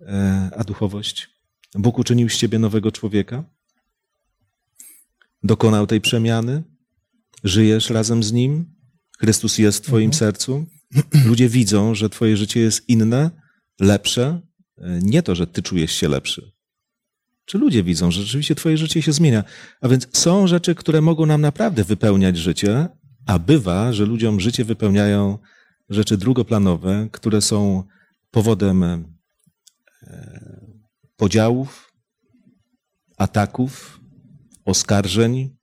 [0.00, 1.28] e, a duchowość?
[1.74, 3.44] Bóg uczynił z ciebie nowego człowieka?
[5.42, 6.62] Dokonał tej przemiany?
[7.44, 8.74] Żyjesz razem z Nim?
[9.18, 10.66] Chrystus jest w Twoim sercu?
[11.26, 13.30] Ludzie widzą, że Twoje życie jest inne,
[13.80, 14.40] lepsze.
[14.78, 16.51] E, Nie to, że Ty czujesz się lepszy.
[17.44, 19.44] Czy ludzie widzą, że rzeczywiście Twoje życie się zmienia?
[19.80, 22.88] A więc są rzeczy, które mogą nam naprawdę wypełniać życie,
[23.26, 25.38] a bywa, że ludziom życie wypełniają
[25.88, 27.84] rzeczy drugoplanowe, które są
[28.30, 29.02] powodem e,
[31.16, 31.92] podziałów,
[33.16, 34.00] ataków,
[34.64, 35.56] oskarżeń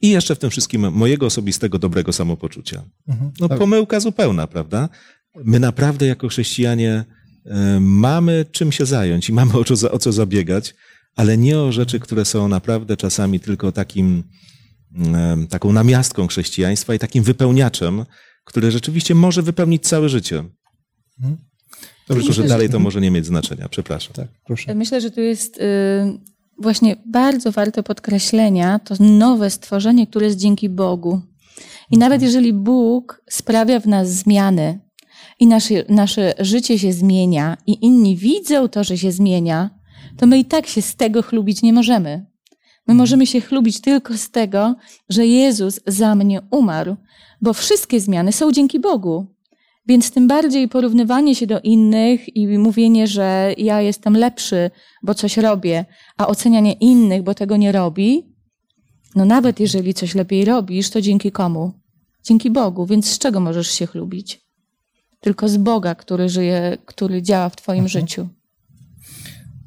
[0.00, 2.84] i jeszcze w tym wszystkim mojego osobistego dobrego samopoczucia.
[3.08, 3.30] Mhm.
[3.40, 3.58] No Tak.
[3.58, 4.88] pomyłka zupełna, prawda?
[5.44, 7.04] My naprawdę jako chrześcijanie
[7.80, 10.74] mamy czym się zająć i mamy o co, o co zabiegać,
[11.16, 14.24] ale nie o rzeczy, które są naprawdę czasami tylko takim,
[15.14, 18.04] em, taką namiastką chrześcijaństwa i takim wypełniaczem,
[18.44, 20.44] które rzeczywiście może wypełnić całe życie.
[22.06, 23.68] Tylko, że Myślę, dalej to może nie mieć znaczenia.
[23.68, 24.12] Przepraszam.
[24.12, 24.74] Tak, proszę.
[24.74, 25.60] Myślę, że tu jest y,
[26.58, 31.20] właśnie bardzo warte podkreślenia to nowe stworzenie, które jest dzięki Bogu.
[31.90, 34.80] I nawet jeżeli Bóg sprawia w nas zmiany
[35.40, 39.70] i nasze, nasze życie się zmienia i inni widzą to, że się zmienia,
[40.16, 42.26] to my i tak się z tego chlubić nie możemy.
[42.86, 44.74] My możemy się chlubić tylko z tego,
[45.08, 46.96] że Jezus za mnie umarł,
[47.40, 49.26] bo wszystkie zmiany są dzięki Bogu.
[49.86, 54.70] Więc tym bardziej porównywanie się do innych i mówienie, że ja jestem lepszy,
[55.02, 55.84] bo coś robię,
[56.16, 58.34] a ocenianie innych, bo tego nie robi,
[59.14, 61.72] no nawet jeżeli coś lepiej robisz, to dzięki komu?
[62.22, 64.43] Dzięki Bogu, więc z czego możesz się chlubić?
[65.24, 68.28] Tylko z Boga, który żyje, który działa w Twoim życiu.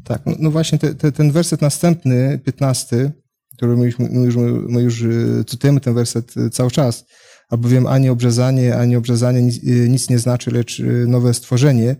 [0.03, 3.11] Tak, no, no właśnie te, te, ten werset następny, 15,
[3.55, 4.35] który my już, my, już,
[4.69, 7.05] my już y, cytujemy ten werset y, cały czas,
[7.49, 11.95] albowiem ani obrzezanie, ani obrzezanie nic, y, nic nie znaczy, lecz nowe stworzenie.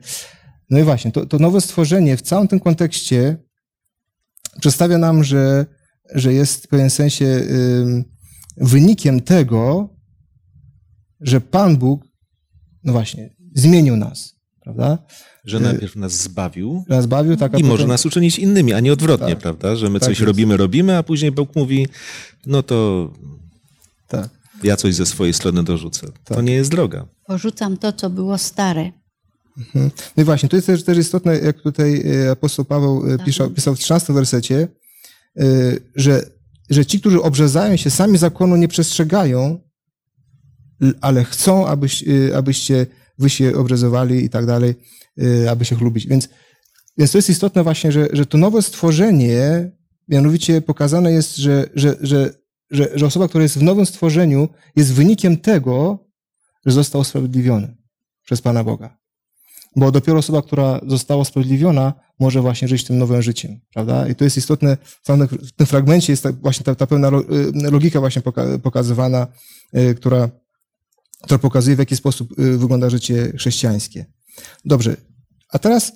[0.70, 3.38] No i właśnie, to, to nowe stworzenie w całym tym kontekście
[4.60, 5.66] przedstawia nam, że,
[6.16, 7.42] że jest w pewien sensie
[8.58, 9.90] wynikiem tego,
[11.22, 12.04] że Pan Bóg,
[12.84, 14.98] no właśnie, zmienił nas, prawda?
[15.46, 18.94] Że najpierw nas zbawił Nas bawił, tak, i może potem- nas uczynić innymi, a nie
[18.94, 19.40] odwrotnie, Tak.
[19.40, 19.76] prawda?
[19.76, 20.28] Że my Tak coś jest.
[20.28, 21.88] robimy, robimy, a później Bóg mówi,
[22.46, 23.10] no to
[24.08, 24.30] Tak.
[24.64, 26.08] ja coś ze swojej strony dorzucę.
[26.24, 26.46] To Tak.
[26.46, 27.08] nie jest droga.
[27.26, 28.92] Porzucam to, co było stare.
[29.58, 29.92] Mhm.
[30.18, 33.50] No i właśnie, to jest też, też istotne, jak tutaj e, apostoł Paweł e, pisał,
[33.50, 34.68] pisał w 13 wersecie,
[35.40, 35.44] e,
[35.96, 36.22] że,
[36.70, 39.60] że ci, którzy obrzezają się, sami zakonu nie przestrzegają,
[41.02, 42.86] ale chcą, abyś, e, abyście
[43.18, 44.76] wy się obrzezowali i tak dalej,
[45.22, 46.08] e, aby się chlubić.
[46.08, 46.30] Więc,
[46.98, 49.72] więc to jest istotne właśnie, że, że to nowe stworzenie,
[50.08, 52.34] mianowicie pokazane jest, że, że, że,
[52.72, 56.08] że, że osoba, która jest w nowym stworzeniu, jest wynikiem tego,
[56.66, 57.78] że został usprawiedliwiony
[58.26, 58.98] przez Pana Boga.
[59.76, 64.08] Bo dopiero osoba, która została usprawiedliwiona, może właśnie żyć tym nowym życiem, prawda?
[64.08, 68.00] I to jest istotne, w tym fragmencie jest ta, właśnie ta, ta pełna y, logika
[68.00, 69.28] właśnie poka pokazywana,
[69.78, 70.30] y, która,
[71.28, 74.06] która pokazuje, w jaki sposób y, wygląda życie chrześcijańskie.
[74.66, 74.98] Dobrze,
[75.50, 75.94] a teraz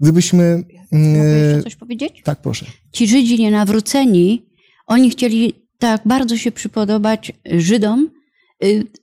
[0.00, 0.64] gdybyśmy...
[0.92, 2.20] Mogę jeszcze coś powiedzieć?
[2.24, 2.66] Tak, proszę.
[2.92, 4.46] Ci Żydzi nienawróceni,
[4.86, 8.10] oni chcieli tak bardzo się przypodobać Żydom,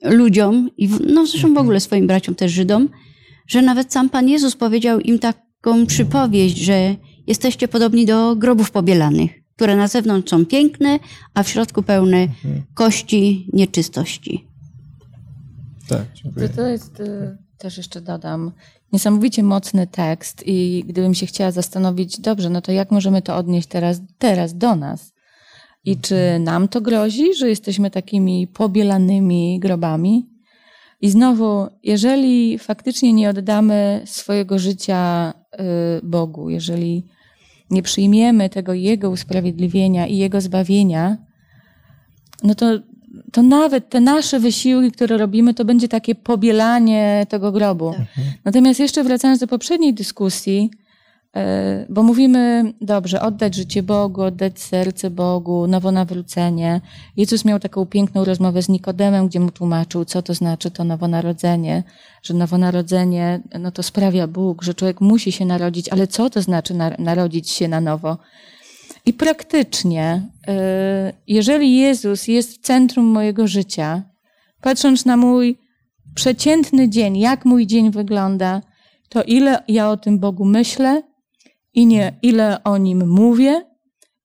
[0.04, 2.90] ludziom i no zresztą w ogóle swoim braciom też Żydom,
[3.48, 6.96] że nawet sam Pan Jezus powiedział im taką przypowieść, że
[7.28, 11.00] jesteście podobni do grobów pobielanych, które na zewnątrz są piękne,
[11.34, 12.64] a w środku pełne mhm.
[12.74, 14.49] kości, nieczystości.
[15.90, 16.50] Tak, dziękuję.
[16.50, 18.52] To jest, y, też jeszcze dodam,
[18.94, 23.68] niesamowicie mocny tekst i gdybym się chciała zastanowić, dobrze, no to jak możemy to odnieść
[23.68, 25.14] teraz, teraz do nas?
[25.86, 30.30] I czy nam to grozi, że jesteśmy takimi pobielanymi grobami?
[31.02, 35.34] I znowu, jeżeli faktycznie nie oddamy swojego życia
[36.04, 37.06] y, Bogu, jeżeli
[37.70, 41.18] nie przyjmiemy tego Jego usprawiedliwienia i Jego zbawienia,
[42.44, 42.80] no to,
[43.32, 47.88] to nawet te nasze wysiłki, które robimy, to będzie takie pobielanie tego grobu.
[47.88, 48.08] Mhm.
[48.46, 50.70] Natomiast jeszcze wracając do poprzedniej dyskusji,
[51.36, 56.82] E, bo mówimy, dobrze, oddać życie Bogu, oddać serce Bogu, nowonawrócenie.
[57.18, 61.84] Jezus miał taką piękną rozmowę z Nikodemem, gdzie mu tłumaczył, co to znaczy to nowonarodzenie,
[62.24, 66.74] że nowonarodzenie no to sprawia Bóg, że człowiek musi się narodzić, ale co to znaczy
[67.00, 68.18] narodzić się na nowo?
[69.10, 74.04] I praktycznie, e, jeżeli Jezus jest w centrum mojego życia,
[74.62, 75.58] patrząc na mój
[76.16, 78.62] przeciętny dzień, jak mój dzień wygląda,
[79.10, 81.04] to ile ja o tym Bogu myślę,
[81.74, 83.66] i nie ile o nim mówię,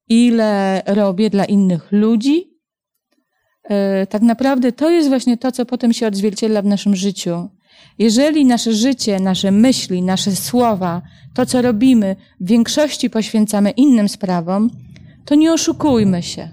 [0.08, 2.58] ile robię dla innych ludzi.
[3.64, 7.48] E, tak naprawdę to jest właśnie to, co potem się odzwierciedla w naszym życiu.
[7.98, 11.02] Jeżeli nasze życie, nasze myśli, nasze słowa,
[11.34, 14.70] to co robimy, w większości poświęcamy innym sprawom,
[15.24, 16.48] to nie oszukujmy się.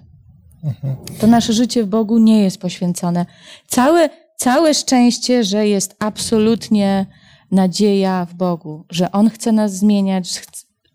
[1.20, 3.26] To nasze życie w Bogu nie jest poświęcone.
[3.68, 7.06] Całe, całe szczęście, że jest absolutnie
[7.52, 10.42] nadzieja w Bogu, że On chce nas zmieniać,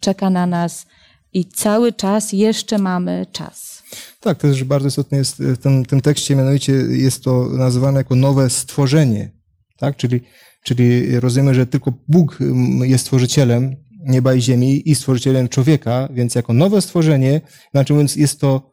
[0.00, 0.86] czeka na nas
[1.32, 3.82] i cały czas jeszcze mamy czas.
[4.20, 8.14] Tak, to też bardzo istotne jest w tym, tym tekście, mianowicie jest to nazywane jako
[8.14, 9.30] nowe stworzenie,
[9.76, 9.96] tak?
[9.96, 10.20] Czyli,
[10.64, 12.38] czyli rozumiemy, że tylko Bóg
[12.82, 18.40] jest stworzycielem nieba i ziemi i stworzycielem człowieka, więc jako nowe stworzenie, znaczy mówiąc, jest
[18.40, 18.72] to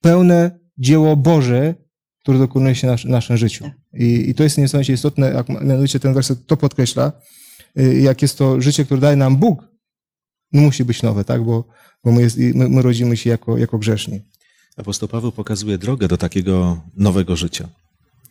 [0.00, 1.74] pełne dzieło Boże,
[2.22, 3.70] które dokonuje się w naszym życiu.
[3.94, 7.12] I, I to jest niesamowicie istotne, jak mianowicie ten werset to podkreśla,
[7.78, 9.68] y, jak jest to życie, które daje nam Bóg,
[10.52, 11.44] no musi być nowe, tak?
[11.44, 11.64] Bo,
[12.04, 14.20] bo my, jest, my, my rodzimy się jako, jako grzeszni.
[14.76, 17.68] Apostoł Paweł pokazuje drogę do takiego nowego życia.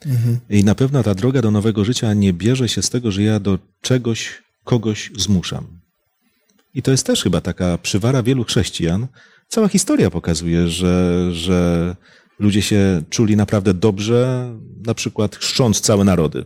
[0.06, 0.40] Mhm.
[0.50, 3.40] I na pewno ta droga do nowego życia nie bierze się z tego, że ja
[3.40, 5.68] do czegoś kogoś zmuszam.
[6.74, 9.08] I to jest też chyba taka przywara wielu chrześcijan.
[9.48, 11.96] Cała historia pokazuje, że, że
[12.40, 14.52] ludzie się czuli naprawdę dobrze,
[14.86, 16.46] na przykład chrzcząc całe narody.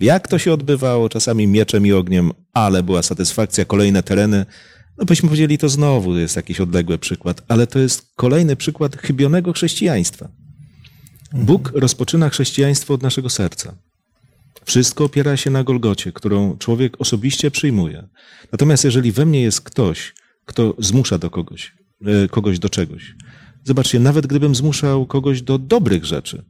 [0.00, 1.08] Jak to się odbywało?
[1.08, 4.46] Czasami mieczem i ogniem, ale była satysfakcja, kolejne tereny.
[4.98, 9.52] No byśmy powiedzieli, to znowu jest jakiś odległy przykład, ale to jest kolejny przykład chybionego
[9.52, 10.28] chrześcijaństwa.
[11.32, 13.74] Bóg rozpoczyna chrześcijaństwo od naszego serca.
[14.64, 18.08] Wszystko opiera się na Golgocie, którą człowiek osobiście przyjmuje.
[18.52, 20.14] Natomiast jeżeli we mnie jest ktoś,
[20.44, 21.74] kto zmusza do kogoś,
[22.06, 23.14] e, kogoś do czegoś,
[23.64, 26.44] zobaczcie, nawet gdybym zmuszał kogoś do dobrych rzeczy,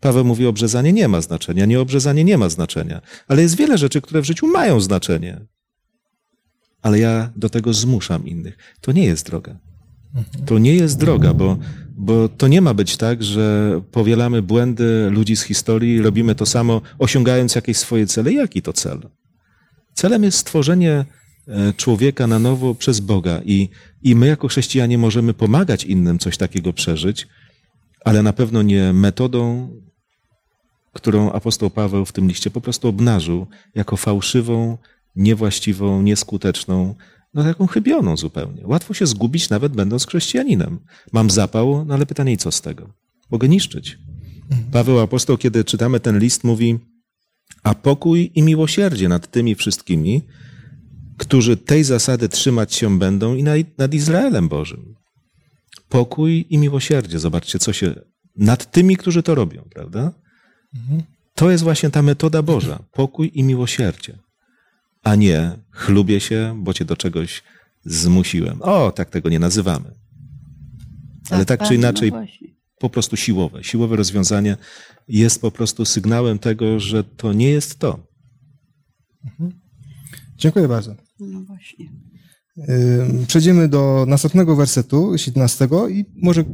[0.00, 4.00] Paweł mówi, obrzezanie nie ma znaczenia, nie obrzezanie nie ma znaczenia, ale jest wiele rzeczy,
[4.00, 5.46] które w życiu mają znaczenie
[6.82, 8.56] ale ja do tego zmuszam innych.
[8.80, 9.58] To nie jest droga.
[10.46, 11.58] To nie jest droga, bo,
[11.98, 16.80] bo to nie ma być tak, że powielamy błędy ludzi z historii, robimy to samo,
[16.98, 18.32] osiągając jakieś swoje cele.
[18.32, 19.00] Jaki to cel?
[19.94, 21.04] Celem jest stworzenie
[21.48, 23.68] e, człowieka na nowo przez Boga i,
[24.02, 27.26] i my jako chrześcijanie możemy pomagać innym coś takiego przeżyć,
[28.04, 29.70] ale na pewno nie metodą,
[30.92, 34.78] którą apostoł Paweł w tym liście po prostu obnażył jako fałszywą,
[35.16, 36.94] niewłaściwą, nieskuteczną,
[37.38, 38.66] no taką chybioną zupełnie.
[38.66, 40.78] Łatwo się zgubić nawet będąc chrześcijaninem.
[41.12, 42.92] Mam zapał, no ale pytanie, co z tego?
[43.30, 43.98] Mogę niszczyć.
[44.72, 46.78] Paweł apostoł, kiedy czytamy ten list, mówi,
[47.62, 50.22] a pokój i miłosierdzie nad tymi wszystkimi,
[51.18, 53.44] którzy tej zasady trzymać się będą i
[53.78, 54.94] nad Izraelem Bożym.
[55.88, 57.18] Pokój i miłosierdzie.
[57.18, 57.94] Zobaczcie, co się
[58.36, 60.12] nad tymi, którzy to robią, prawda?
[61.34, 62.78] To jest właśnie ta metoda Boża.
[62.92, 64.18] Pokój i miłosierdzie
[65.02, 67.42] a nie chlubię się, bo cię do czegoś
[67.84, 68.62] zmusiłem.
[68.62, 69.94] O, tak tego nie nazywamy.
[71.30, 72.26] Ale tak, tak czy inaczej, no
[72.78, 73.64] po prostu siłowe.
[73.64, 74.56] Siłowe rozwiązanie
[75.08, 78.06] jest po prostu sygnałem tego, że to nie jest to.
[79.24, 79.60] Mhm.
[80.36, 80.94] Dziękuję bardzo.
[81.20, 81.86] No właśnie.
[83.26, 86.44] Przejdziemy do następnego wersetu, 17 i może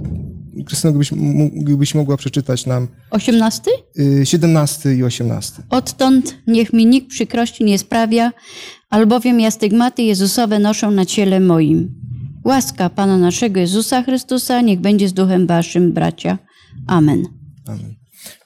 [0.66, 1.10] Krystyna, gdybyś,
[1.52, 3.70] gdybyś mogła przeczytać nam Osiemnasty?
[3.98, 5.62] y, 17 i 18.
[5.70, 8.32] Odtąd niech mi nikt przykrości nie sprawia,
[8.90, 11.94] albowiem ja stygmaty Jezusowe noszę na ciele moim.
[12.44, 16.38] Łaska Pana naszego Jezusa Chrystusa niech będzie z duchem waszym, bracia.
[16.86, 17.22] Amen.
[17.66, 17.94] Amen.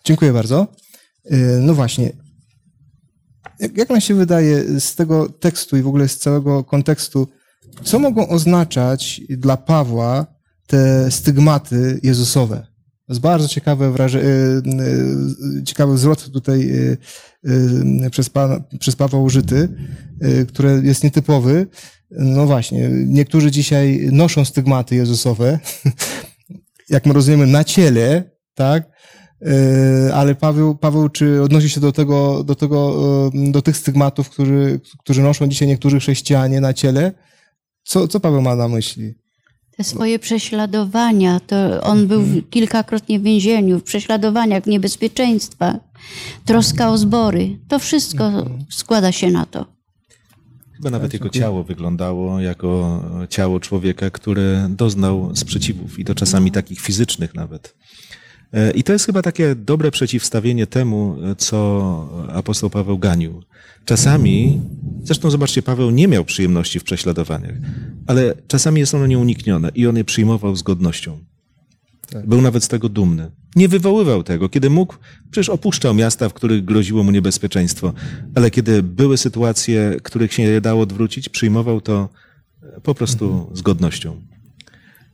[0.04, 0.66] Dziękuję bardzo.
[1.32, 2.12] Y, No właśnie.
[3.60, 7.28] Jak, jak nam się wydaje z tego tekstu i w ogóle z całego kontekstu,
[7.84, 10.26] co mogą oznaczać dla Pawła
[10.68, 12.66] te stygmaty Jezusowe?
[13.08, 14.62] To jest bardzo ciekawe wraże, y,
[15.60, 16.70] y, ciekawy zwrot tutaj
[17.44, 19.68] y, przez, Pana, przez Pawła użyty,
[20.48, 21.66] który jest nietypowy.
[22.10, 25.58] No właśnie, niektórzy dzisiaj noszą stygmaty Jezusowe,
[26.90, 28.90] jak my rozumiemy, na ciele, tak?
[30.14, 35.22] Ale Paweł, Paweł czy odnosi się do tego, do tego, do tych stygmatów, którzy, którzy
[35.22, 37.12] noszą dzisiaj niektórzy chrześcijanie na ciele?
[37.84, 39.14] Co, co Paweł ma na myśli?
[39.78, 45.76] Te swoje prześladowania, to on był kilkakrotnie w więzieniu, w prześladowaniach, w niebezpieczeństwach,
[46.44, 47.58] troska o zbory.
[47.68, 49.66] To wszystko składa się na to.
[50.76, 56.80] Chyba nawet jego ciało wyglądało jako ciało człowieka, który doznał sprzeciwów i to czasami takich
[56.80, 57.74] fizycznych nawet.
[58.74, 63.42] I to jest chyba takie dobre przeciwstawienie temu, co apostoł Paweł ganił.
[63.84, 64.60] Czasami,
[65.02, 67.54] zresztą zobaczcie, Paweł nie miał przyjemności w prześladowaniach,
[68.06, 71.18] ale czasami jest ono nieuniknione i on je przyjmował z godnością.
[72.26, 73.30] Był nawet z tego dumny.
[73.56, 74.48] Nie wywoływał tego.
[74.48, 74.94] Kiedy mógł,
[75.30, 77.92] przecież opuszczał miasta, w których groziło mu niebezpieczeństwo,
[78.34, 82.08] ale kiedy były sytuacje, których się nie dało odwrócić, przyjmował to
[82.82, 84.20] po prostu z godnością.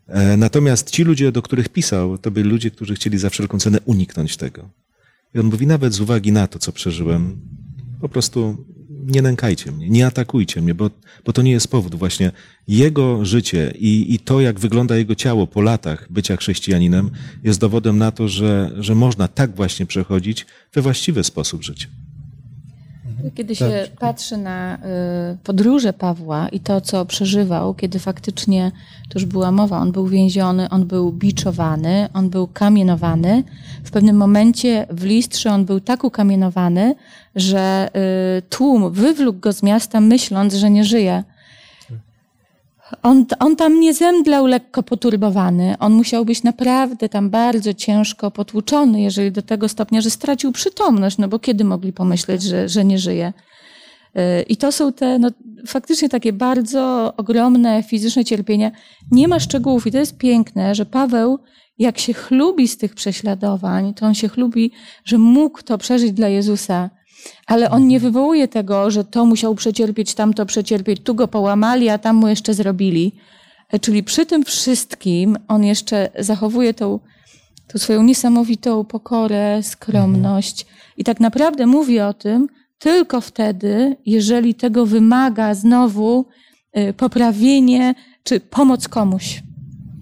[0.08, 3.78] E, Natomiast ci ludzie, do których pisał, to byli ludzie, którzy chcieli za wszelką cenę
[3.84, 4.70] uniknąć tego.
[5.34, 7.40] I on mówi, nawet z uwagi na to, co przeżyłem,
[8.00, 8.66] po prostu
[9.06, 10.90] nie nękajcie mnie, nie atakujcie mnie, bo,
[11.24, 11.94] bo to nie jest powód.
[11.94, 12.32] Właśnie
[12.68, 17.10] jego życie i, i to, jak wygląda jego ciało po latach bycia chrześcijaninem,
[17.44, 21.88] jest dowodem na to, że, że można tak właśnie przechodzić we właściwy sposób życia.
[23.34, 24.78] Kiedy się patrzy na y,
[25.44, 28.72] podróże Pawła i to, co przeżywał, kiedy faktycznie,
[29.08, 33.42] to już była mowa, on był więziony, on był biczowany, on był kamienowany.
[33.84, 36.94] W pewnym momencie w listrze on był tak ukamienowany,
[37.36, 37.90] że
[38.38, 41.24] y, tłum wywlókł go z miasta, myśląc, że nie żyje.
[43.02, 45.74] On, on tam nie zemdlał lekko poturbowany.
[45.78, 51.18] On musiał być naprawdę tam bardzo ciężko potłuczony, jeżeli do tego stopnia, że stracił przytomność,
[51.18, 53.32] no bo kiedy mogli pomyśleć, że, że nie żyje?
[54.14, 55.28] Yy, I to są te no,
[55.66, 58.70] faktycznie takie bardzo ogromne fizyczne cierpienia.
[59.10, 61.38] Nie ma szczegółów i to jest piękne, że Paweł,
[61.78, 64.72] jak się chlubi z tych prześladowań, to on się chlubi,
[65.04, 66.90] że mógł to przeżyć dla Jezusa.
[67.46, 71.98] Ale on nie wywołuje tego, że to musiał przecierpieć, tamto przecierpieć, tu go połamali, a
[71.98, 73.12] tam mu jeszcze zrobili.
[73.80, 76.98] Czyli przy tym wszystkim on jeszcze zachowuje tą,
[77.68, 80.66] tą swoją niesamowitą pokorę, skromność
[80.96, 82.48] i tak naprawdę mówi o tym
[82.78, 86.26] tylko wtedy, jeżeli tego wymaga znowu
[86.78, 89.42] y, poprawienie czy pomoc komuś.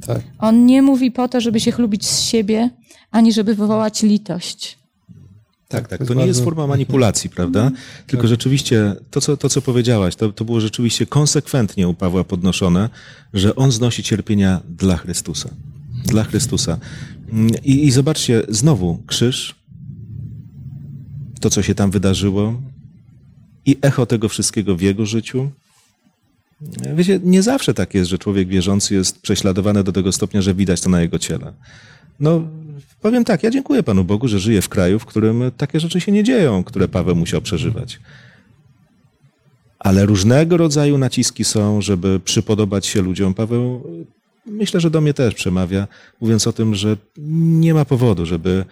[0.06, 0.20] Tak.
[0.38, 2.70] On nie mówi po to, żeby się chlubić z siebie,
[3.10, 4.78] ani żeby wywołać litość.
[5.72, 5.98] Tak, tak.
[5.98, 7.70] to To jest nie jest bardzo- forma manipulacji, prawda?
[8.06, 12.90] Tylko rzeczywiście to, co, to, co powiedziałaś, to, to było rzeczywiście konsekwentnie u Pawła podnoszone,
[13.34, 15.48] że on znosi cierpienia dla Chrystusa.
[16.04, 16.78] Dla Chrystusa.
[17.32, 19.54] Mm, I, i zobaczcie, znowu krzyż,
[21.40, 22.60] to, co się tam wydarzyło
[23.66, 25.50] i echo tego wszystkiego w jego życiu.
[26.96, 30.80] Wiecie, nie zawsze tak jest, że człowiek wierzący jest prześladowany do tego stopnia, że widać
[30.80, 31.52] to na jego ciele.
[32.20, 32.42] No,
[33.02, 36.12] powiem tak, ja dziękuję Panu Bogu, że żyję w kraju, w którym takie rzeczy się
[36.12, 38.00] nie dzieją, które Paweł musiał przeżywać.
[39.78, 43.34] Ale różnego rodzaju naciski są, żeby przypodobać się ludziom.
[43.34, 43.82] Paweł,
[44.46, 45.88] myślę, że do mnie też przemawia,
[46.20, 46.96] mówiąc o tym, że
[47.62, 48.64] nie ma powodu, żeby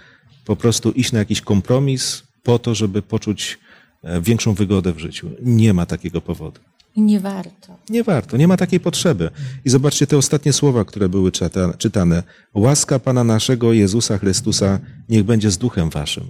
[0.45, 3.59] po prostu iść na jakiś kompromis po to, żeby poczuć
[4.03, 5.31] e, większą wygodę w życiu.
[5.43, 6.61] Nie ma takiego powodu.
[6.97, 7.77] Nie warto.
[7.91, 9.31] Nie warto, nie ma takiej potrzeby.
[9.65, 12.23] I zobaczcie te ostatnie słowa, które były czyta, czytane.
[12.55, 14.79] Łaska Pana naszego Jezusa Chrystusa
[15.09, 16.25] niech będzie z duchem waszym.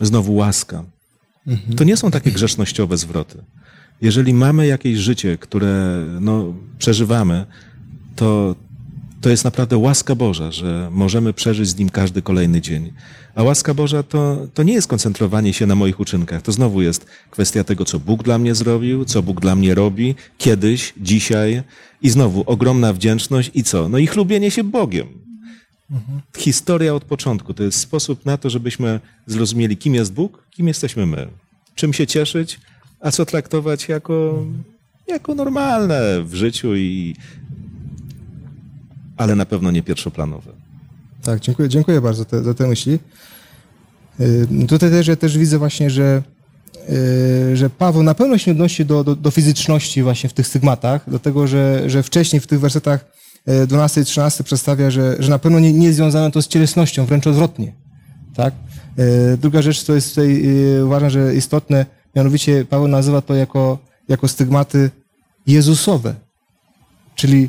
[0.00, 0.84] Znowu łaska.
[1.76, 3.44] To nie są takie grzesznościowe zwroty.
[4.00, 7.46] Jeżeli mamy jakieś życie, które no, przeżywamy,
[8.16, 8.56] to,
[9.24, 12.92] to jest naprawdę łaska Boża, że możemy przeżyć z Nim każdy kolejny dzień.
[13.34, 16.42] A łaska Boża to, to nie jest koncentrowanie się na moich uczynkach.
[16.42, 20.14] To znowu jest kwestia tego, co Bóg dla mnie zrobił, co Bóg dla mnie robi,
[20.38, 21.62] kiedyś, dzisiaj.
[22.02, 23.88] I znowu ogromna wdzięczność i co?
[23.88, 25.06] No i chlubienie się Bogiem.
[26.36, 31.06] Historia od początku to jest sposób na to, żebyśmy zrozumieli, kim jest Bóg, kim jesteśmy
[31.06, 31.28] my.
[31.74, 32.60] Czym się cieszyć,
[33.00, 34.44] a co traktować jako
[35.06, 37.14] jako normalne w życiu, i...
[39.16, 40.52] ale na pewno nie pierwszoplanowe.
[41.22, 42.98] Tak, dziękuję, dziękuję bardzo te, za te myśli.
[44.20, 46.22] Y, Tutaj też ja też widzę właśnie, że,
[46.90, 51.10] y, że Paweł na pewno się odnosi do, do, do fizyczności właśnie w tych stygmatach,
[51.10, 53.04] do tego, że, że wcześniej w tych wersetach
[53.48, 57.06] y, 12 i 13 przedstawia, że, że na pewno nie, nie związane to z cielesnością,
[57.06, 57.72] wręcz odwrotnie.
[58.34, 58.54] Tak?
[58.98, 60.42] Y, Druga rzecz, co jest tutaj
[60.78, 61.86] y, uważam, że istotne,
[62.16, 64.90] mianowicie Paweł nazywa to jako, jako stygmaty
[65.46, 66.14] Jezusowe.
[67.14, 67.48] Czyli,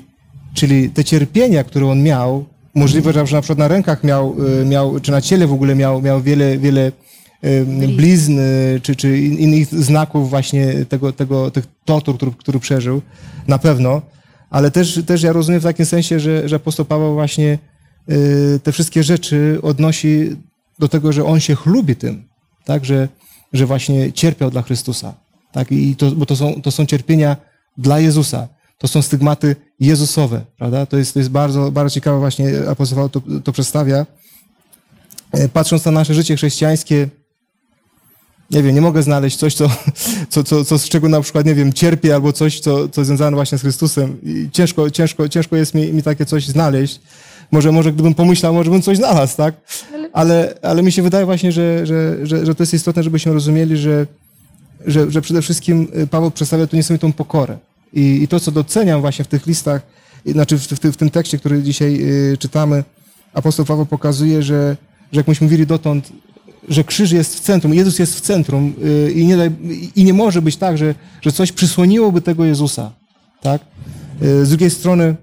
[0.55, 2.45] czyli te cierpienia, które on miał,
[2.75, 6.01] możliwe, że na przykład na rękach miał, y, miał czy na ciele w ogóle miał,
[6.01, 6.91] miał wiele, wiele
[7.45, 12.59] y, blizn, y, czy, czy in- innych znaków właśnie tego, tego, tych tortur, który, który
[12.59, 13.01] przeżył,
[13.47, 14.01] na pewno,
[14.49, 17.57] ale też, też ja rozumiem w takim sensie, że, że apostoł Paweł właśnie
[18.63, 20.29] te wszystkie rzeczy odnosi
[20.79, 22.23] do tego, że on się chlubi tym,
[22.65, 23.07] tak, że,
[23.53, 25.13] że właśnie cierpiał dla Chrystusa,
[25.51, 27.37] tak, i to, bo to są, to są cierpienia
[27.77, 28.47] dla Jezusa,
[28.77, 33.21] to są stygmaty Jezusowe, prawda, to jest, to jest bardzo, bardzo ciekawe właśnie, apostoł to,
[33.43, 34.05] to przedstawia.
[35.31, 37.09] E, Patrząc na nasze życie chrześcijańskie,
[38.51, 39.69] nie wiem, nie mogę znaleźć coś, co,
[40.29, 43.35] co, co, co z czego na przykład, nie wiem, cierpię albo coś, co, co związane
[43.35, 44.17] właśnie z Chrystusem.
[44.23, 47.01] I ciężko, ciężko, ciężko jest mi, mi takie coś znaleźć.
[47.51, 49.55] Może, może gdybym pomyślał, może bym coś znalazł, tak?
[50.13, 53.77] Ale, ale mi się wydaje właśnie, że, że, że, że to jest istotne, żebyśmy rozumieli,
[53.77, 54.07] że,
[54.85, 57.57] że, że przede wszystkim y, Paweł przedstawia tu niesamowitą pokorę.
[57.95, 59.81] I, I to, co doceniam właśnie w tych listach,
[60.25, 62.01] znaczy w, w, w tym tekście, który dzisiaj
[62.33, 62.83] y, czytamy,
[63.33, 64.77] apostoł Paweł pokazuje, że,
[65.11, 66.11] że jak myśmy mówili dotąd,
[66.69, 69.51] że krzyż jest w centrum, Jezus jest w centrum y, i nie,
[69.95, 72.91] i nie może być tak, że, że coś przysłoniłoby tego Jezusa.
[73.41, 73.61] Tak?
[74.21, 75.15] Y, Z drugiej strony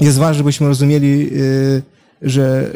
[0.00, 1.82] jest ważne, żebyśmy rozumieli, y,
[2.22, 2.70] że,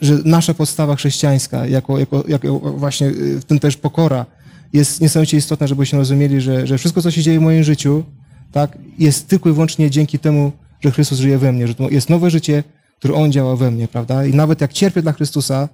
[0.00, 4.26] że nasza podstawa chrześcijańska, jako, jako, jako właśnie y, w tym też pokora,
[4.72, 8.04] jest niesamowicie istotna, żebyśmy rozumieli, że, że wszystko, co się dzieje w moim życiu,
[8.52, 12.10] tak, jest tylko i wyłącznie dzięki temu, że Chrystus żyje we mnie, że to jest
[12.10, 12.64] nowe życie,
[12.98, 14.26] które On działa we mnie, prawda?
[14.26, 15.68] I nawet jak cierpię dla Chrystusa,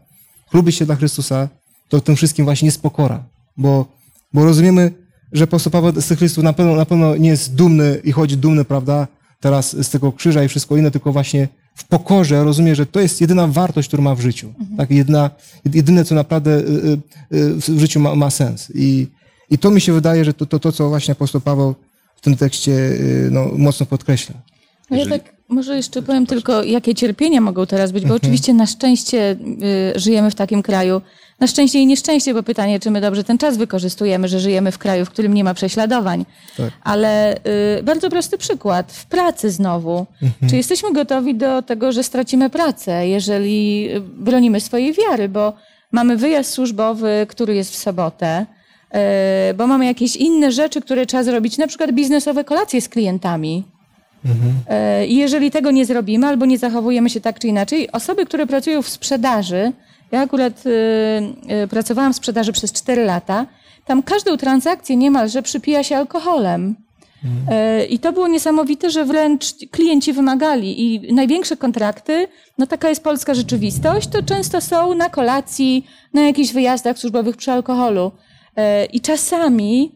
[0.50, 1.48] chlubię się dla Chrystusa,
[1.88, 3.24] to tym wszystkim właśnie jest pokora,
[3.56, 3.86] bo,
[4.32, 4.92] bo rozumiemy,
[5.32, 8.36] że apostoł Paweł z tych Chrystów na pewno, na pewno nie jest dumny i chodzi
[8.36, 9.08] dumny, prawda,
[9.40, 13.20] teraz z tego krzyża i wszystko inne, tylko właśnie w pokorze rozumie, że to jest
[13.20, 14.52] jedyna wartość, którą ma w życiu.
[14.76, 15.30] Tak, jedyna,
[15.74, 16.62] jedyne, co naprawdę y,
[17.32, 18.72] y, y, w życiu ma, ma sens.
[18.74, 19.06] I,
[19.50, 21.74] I to mi się wydaje, że to, to, to, co właśnie apostoł Paweł
[22.16, 22.72] w tym tekście
[23.30, 24.34] no, mocno podkreśla.
[24.90, 28.66] No ja tak może jeszcze powiem tylko, jakie cierpienia mogą teraz być, bo oczywiście na
[28.66, 29.36] szczęście
[29.96, 31.02] y, żyjemy w takim kraju.
[31.40, 34.78] Na szczęście i nieszczęście, bo pytanie, czy my dobrze ten czas wykorzystujemy, że żyjemy w
[34.78, 36.26] kraju, w którym nie ma prześladowań.
[36.56, 36.70] Tak.
[36.84, 37.36] Ale
[37.78, 38.92] y, bardzo prosty przykład.
[38.92, 40.06] W pracy znowu.
[40.50, 45.52] Czy jesteśmy gotowi do tego, że stracimy pracę, jeżeli y, bronimy swojej wiary, bo
[45.92, 48.46] mamy wyjazd służbowy, który jest w sobotę,
[49.50, 53.64] y, bo mamy jakieś inne rzeczy, które trzeba zrobić, na przykład biznesowe kolacje z klientami.
[54.68, 58.46] E, I jeżeli tego nie zrobimy albo nie zachowujemy się tak czy inaczej, osoby, które
[58.46, 59.72] pracują w sprzedaży,
[60.12, 60.70] ja akurat y,
[61.64, 63.46] y, pracowałam w sprzedaży przez 4 lata,
[63.84, 66.76] tam każdą transakcję niemalże przypija się alkoholem.
[67.48, 73.04] E, I to było niesamowite, że wręcz klienci wymagali i największe kontrakty, no taka jest
[73.04, 78.12] polska rzeczywistość, to często są na kolacji, na jakichś wyjazdach służbowych przy alkoholu.
[78.56, 79.92] E, I czasami,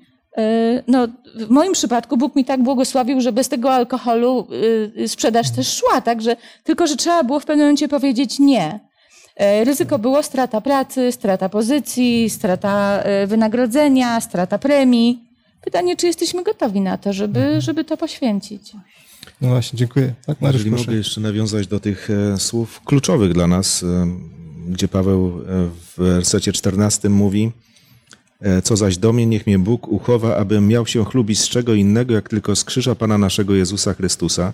[0.86, 4.46] no w moim przypadku Bóg mi tak błogosławił, że bez tego alkoholu
[4.96, 8.80] y, sprzedaż też szła, także tylko, że trzeba było w pewnym momencie powiedzieć nie.
[9.36, 15.24] E, Ryzyko było strata pracy, strata pozycji, strata e, wynagrodzenia, strata premii.
[15.64, 18.72] Pytanie, czy jesteśmy gotowi na to, żeby, żeby to poświęcić?
[19.40, 20.14] No właśnie, dziękuję.
[20.26, 20.86] Tak, Mariusz, Jeżeli proszę.
[20.86, 24.06] mogę jeszcze nawiązać do tych e, słów kluczowych dla nas, e,
[24.68, 25.32] gdzie Paweł e,
[25.74, 27.69] w wersecie 14 mówi, e,
[28.64, 32.14] co zaś do mnie, niech mnie Bóg uchowa, abym miał się chlubić z czego innego,
[32.14, 34.52] jak tylko z krzyża Pana naszego Jezusa Chrystusa.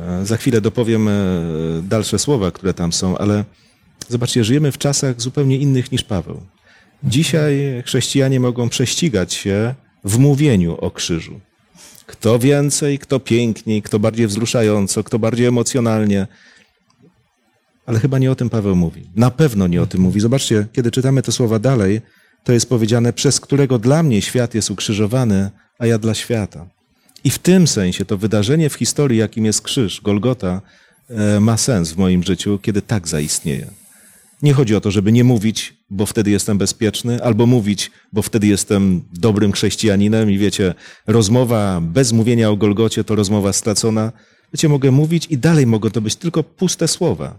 [0.00, 1.12] E, Za chwilę dopowiem e,
[1.82, 3.44] dalsze słowa, które tam są, ale
[4.08, 6.40] zobaczcie, żyjemy w czasach zupełnie innych niż Paweł.
[7.04, 11.40] Dzisiaj chrześcijanie mogą prześcigać się w mówieniu o krzyżu.
[12.06, 16.26] Kto więcej, kto piękniej, kto bardziej wzruszająco, kto bardziej emocjonalnie.
[17.86, 19.04] Ale chyba nie o tym Paweł mówi.
[19.16, 20.20] Na pewno nie o tym mówi.
[20.20, 22.00] Zobaczcie, kiedy czytamy te słowa dalej,
[22.44, 26.66] to jest powiedziane, przez którego dla mnie świat jest ukrzyżowany, a ja dla świata.
[27.24, 30.62] I w tym sensie to wydarzenie w historii, jakim jest krzyż, Golgota,
[31.10, 33.66] e, ma sens w moim życiu, kiedy tak zaistnieje.
[34.42, 38.46] Nie chodzi o to, żeby nie mówić, bo wtedy jestem bezpieczny, albo mówić, bo wtedy
[38.46, 40.74] jestem dobrym chrześcijaninem i wiecie,
[41.06, 44.12] rozmowa bez mówienia o Golgocie to rozmowa stracona.
[44.52, 47.38] Wiecie, mogę mówić i dalej mogą to być tylko puste słowa.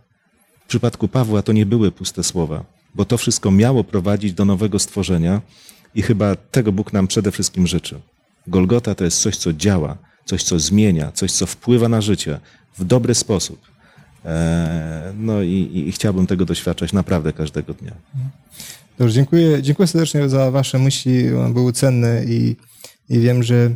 [0.66, 2.66] W przypadku Pawła to nie były puste słowa,
[2.96, 5.42] bo to wszystko miało prowadzić do nowego stworzenia
[5.96, 8.00] i chyba tego Bóg nam przede wszystkim życzy.
[8.48, 12.40] Golgota to jest coś, co działa, coś, co zmienia, coś, co wpływa na życie
[12.78, 13.60] w dobry sposób.
[14.26, 17.92] E, no i, i chciałbym tego doświadczać naprawdę każdego dnia.
[18.98, 22.56] Dobrze, dziękuję, dziękuję serdecznie za Wasze myśli, one były cenne i,
[23.10, 23.76] i wiem, że,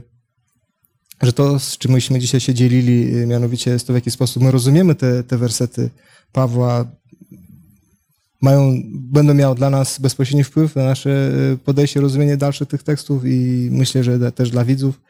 [1.21, 4.51] że to, z czym myśmy dzisiaj się dzielili, mianowicie jest to, w jaki sposób my
[4.51, 5.89] rozumiemy te, te wersety
[6.31, 6.85] Pawła,
[8.43, 13.25] mają, będą miały dla nas bezpośredni wpływ na nasze y, podejście, rozumienie dalszych tych tekstów
[13.25, 15.01] i myślę, że też dla widzów,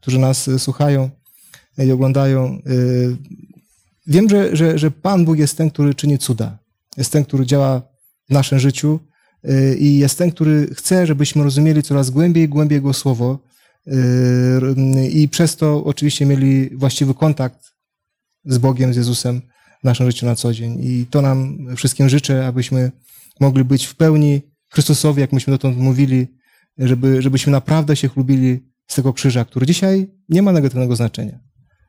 [0.00, 1.10] którzy nas y, słuchają
[1.78, 2.58] i oglądają.
[4.06, 6.58] Wiem, że, że, że Pan Bóg jest ten, który czyni cuda.
[6.96, 7.82] Jest ten, który działa
[8.28, 9.00] w naszym życiu
[9.48, 13.38] y, i jest ten, który chce, żebyśmy rozumieli coraz głębiej i głębiej Jego Słowo
[13.86, 17.72] y, i przez to oczywiście mieli właściwy kontakt
[18.44, 19.42] z Bogiem, z Jezusem
[19.80, 20.78] w naszym życiu na co dzień.
[20.80, 22.92] I to nam wszystkim życzę, abyśmy
[23.40, 26.26] mogli być w pełni Chrystusowi, jak myśmy dotąd mówili,
[26.78, 31.46] żeby, żebyśmy naprawdę się chlubili z tego krzyża, który dzisiaj nie ma negatywnego znaczenia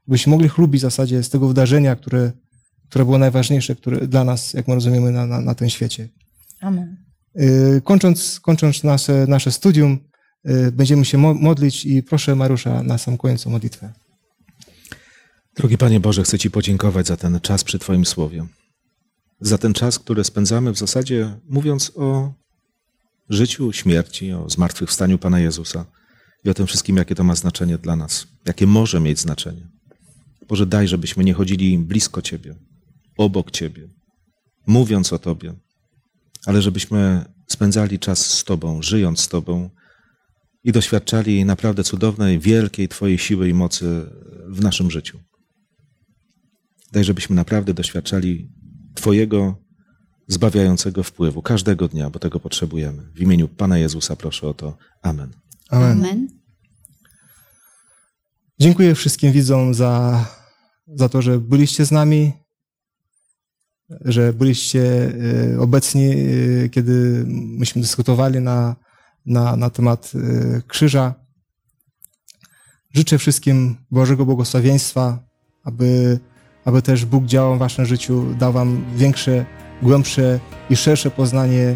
[0.07, 2.31] byśmy mogli chlubić w zasadzie z tego wydarzenia, które,
[2.89, 6.09] które było najważniejsze które, dla nas, jak my rozumiemy, na, na, na tym świecie.
[6.61, 6.97] Amen.
[7.39, 9.99] Y, kończąc, kończąc nasze, nasze studium,
[10.49, 13.93] y, będziemy się modlić i proszę Mariusza na sam koniec o modlitwę.
[15.57, 18.47] Drogi Panie Boże, chcę Ci podziękować za ten czas przy Twoim słowie.
[19.39, 22.33] Za ten czas, który spędzamy w zasadzie mówiąc o
[23.29, 25.85] życiu, śmierci, o zmartwychwstaniu Pana Jezusa
[26.43, 29.67] i o tym wszystkim, jakie to ma znaczenie dla nas, jakie może mieć znaczenie.
[30.47, 32.55] Boże, daj, żebyśmy nie chodzili blisko Ciebie,
[33.17, 33.89] obok Ciebie,
[34.67, 35.53] mówiąc o Tobie,
[36.45, 39.69] ale żebyśmy spędzali czas z Tobą, żyjąc z Tobą
[40.63, 44.09] i doświadczali naprawdę cudownej, wielkiej Twojej siły i mocy
[44.47, 45.19] w naszym życiu.
[46.97, 48.51] Daj, żebyśmy naprawdę doświadczali
[48.95, 49.55] Twojego
[50.27, 53.03] zbawiającego wpływu każdego dnia, bo tego potrzebujemy.
[53.15, 54.77] W imieniu Pana Jezusa proszę o to.
[55.01, 55.29] Amen.
[55.69, 55.91] Amen.
[55.91, 56.27] Amen.
[58.59, 60.25] Dziękuję wszystkim widzom za,
[60.95, 62.33] za to, że byliście z nami,
[64.05, 65.13] że byliście
[65.53, 68.75] e, obecni, e, kiedy myśmy dyskutowali na,
[69.25, 71.13] na, na temat e, krzyża.
[72.93, 75.23] Życzę wszystkim Bożego błogosławieństwa,
[75.63, 76.19] aby,
[76.67, 79.45] aby też Bóg działał w waszym życiu, dał wam większe,
[79.81, 80.39] głębsze
[80.69, 81.75] i szersze poznanie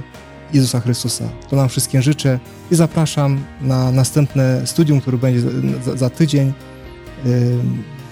[0.53, 1.29] Jezusa Chrystusa.
[1.49, 2.39] To nam wszystkim życzę
[2.71, 5.41] i zapraszam na następne studium, które będzie
[5.83, 6.53] za, za tydzień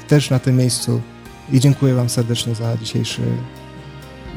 [0.08, 1.02] też na tym miejscu
[1.52, 3.22] i dziękuję Wam serdecznie za, dzisiejszy,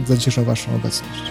[0.06, 1.22] za dzisiejszą Waszą obecność.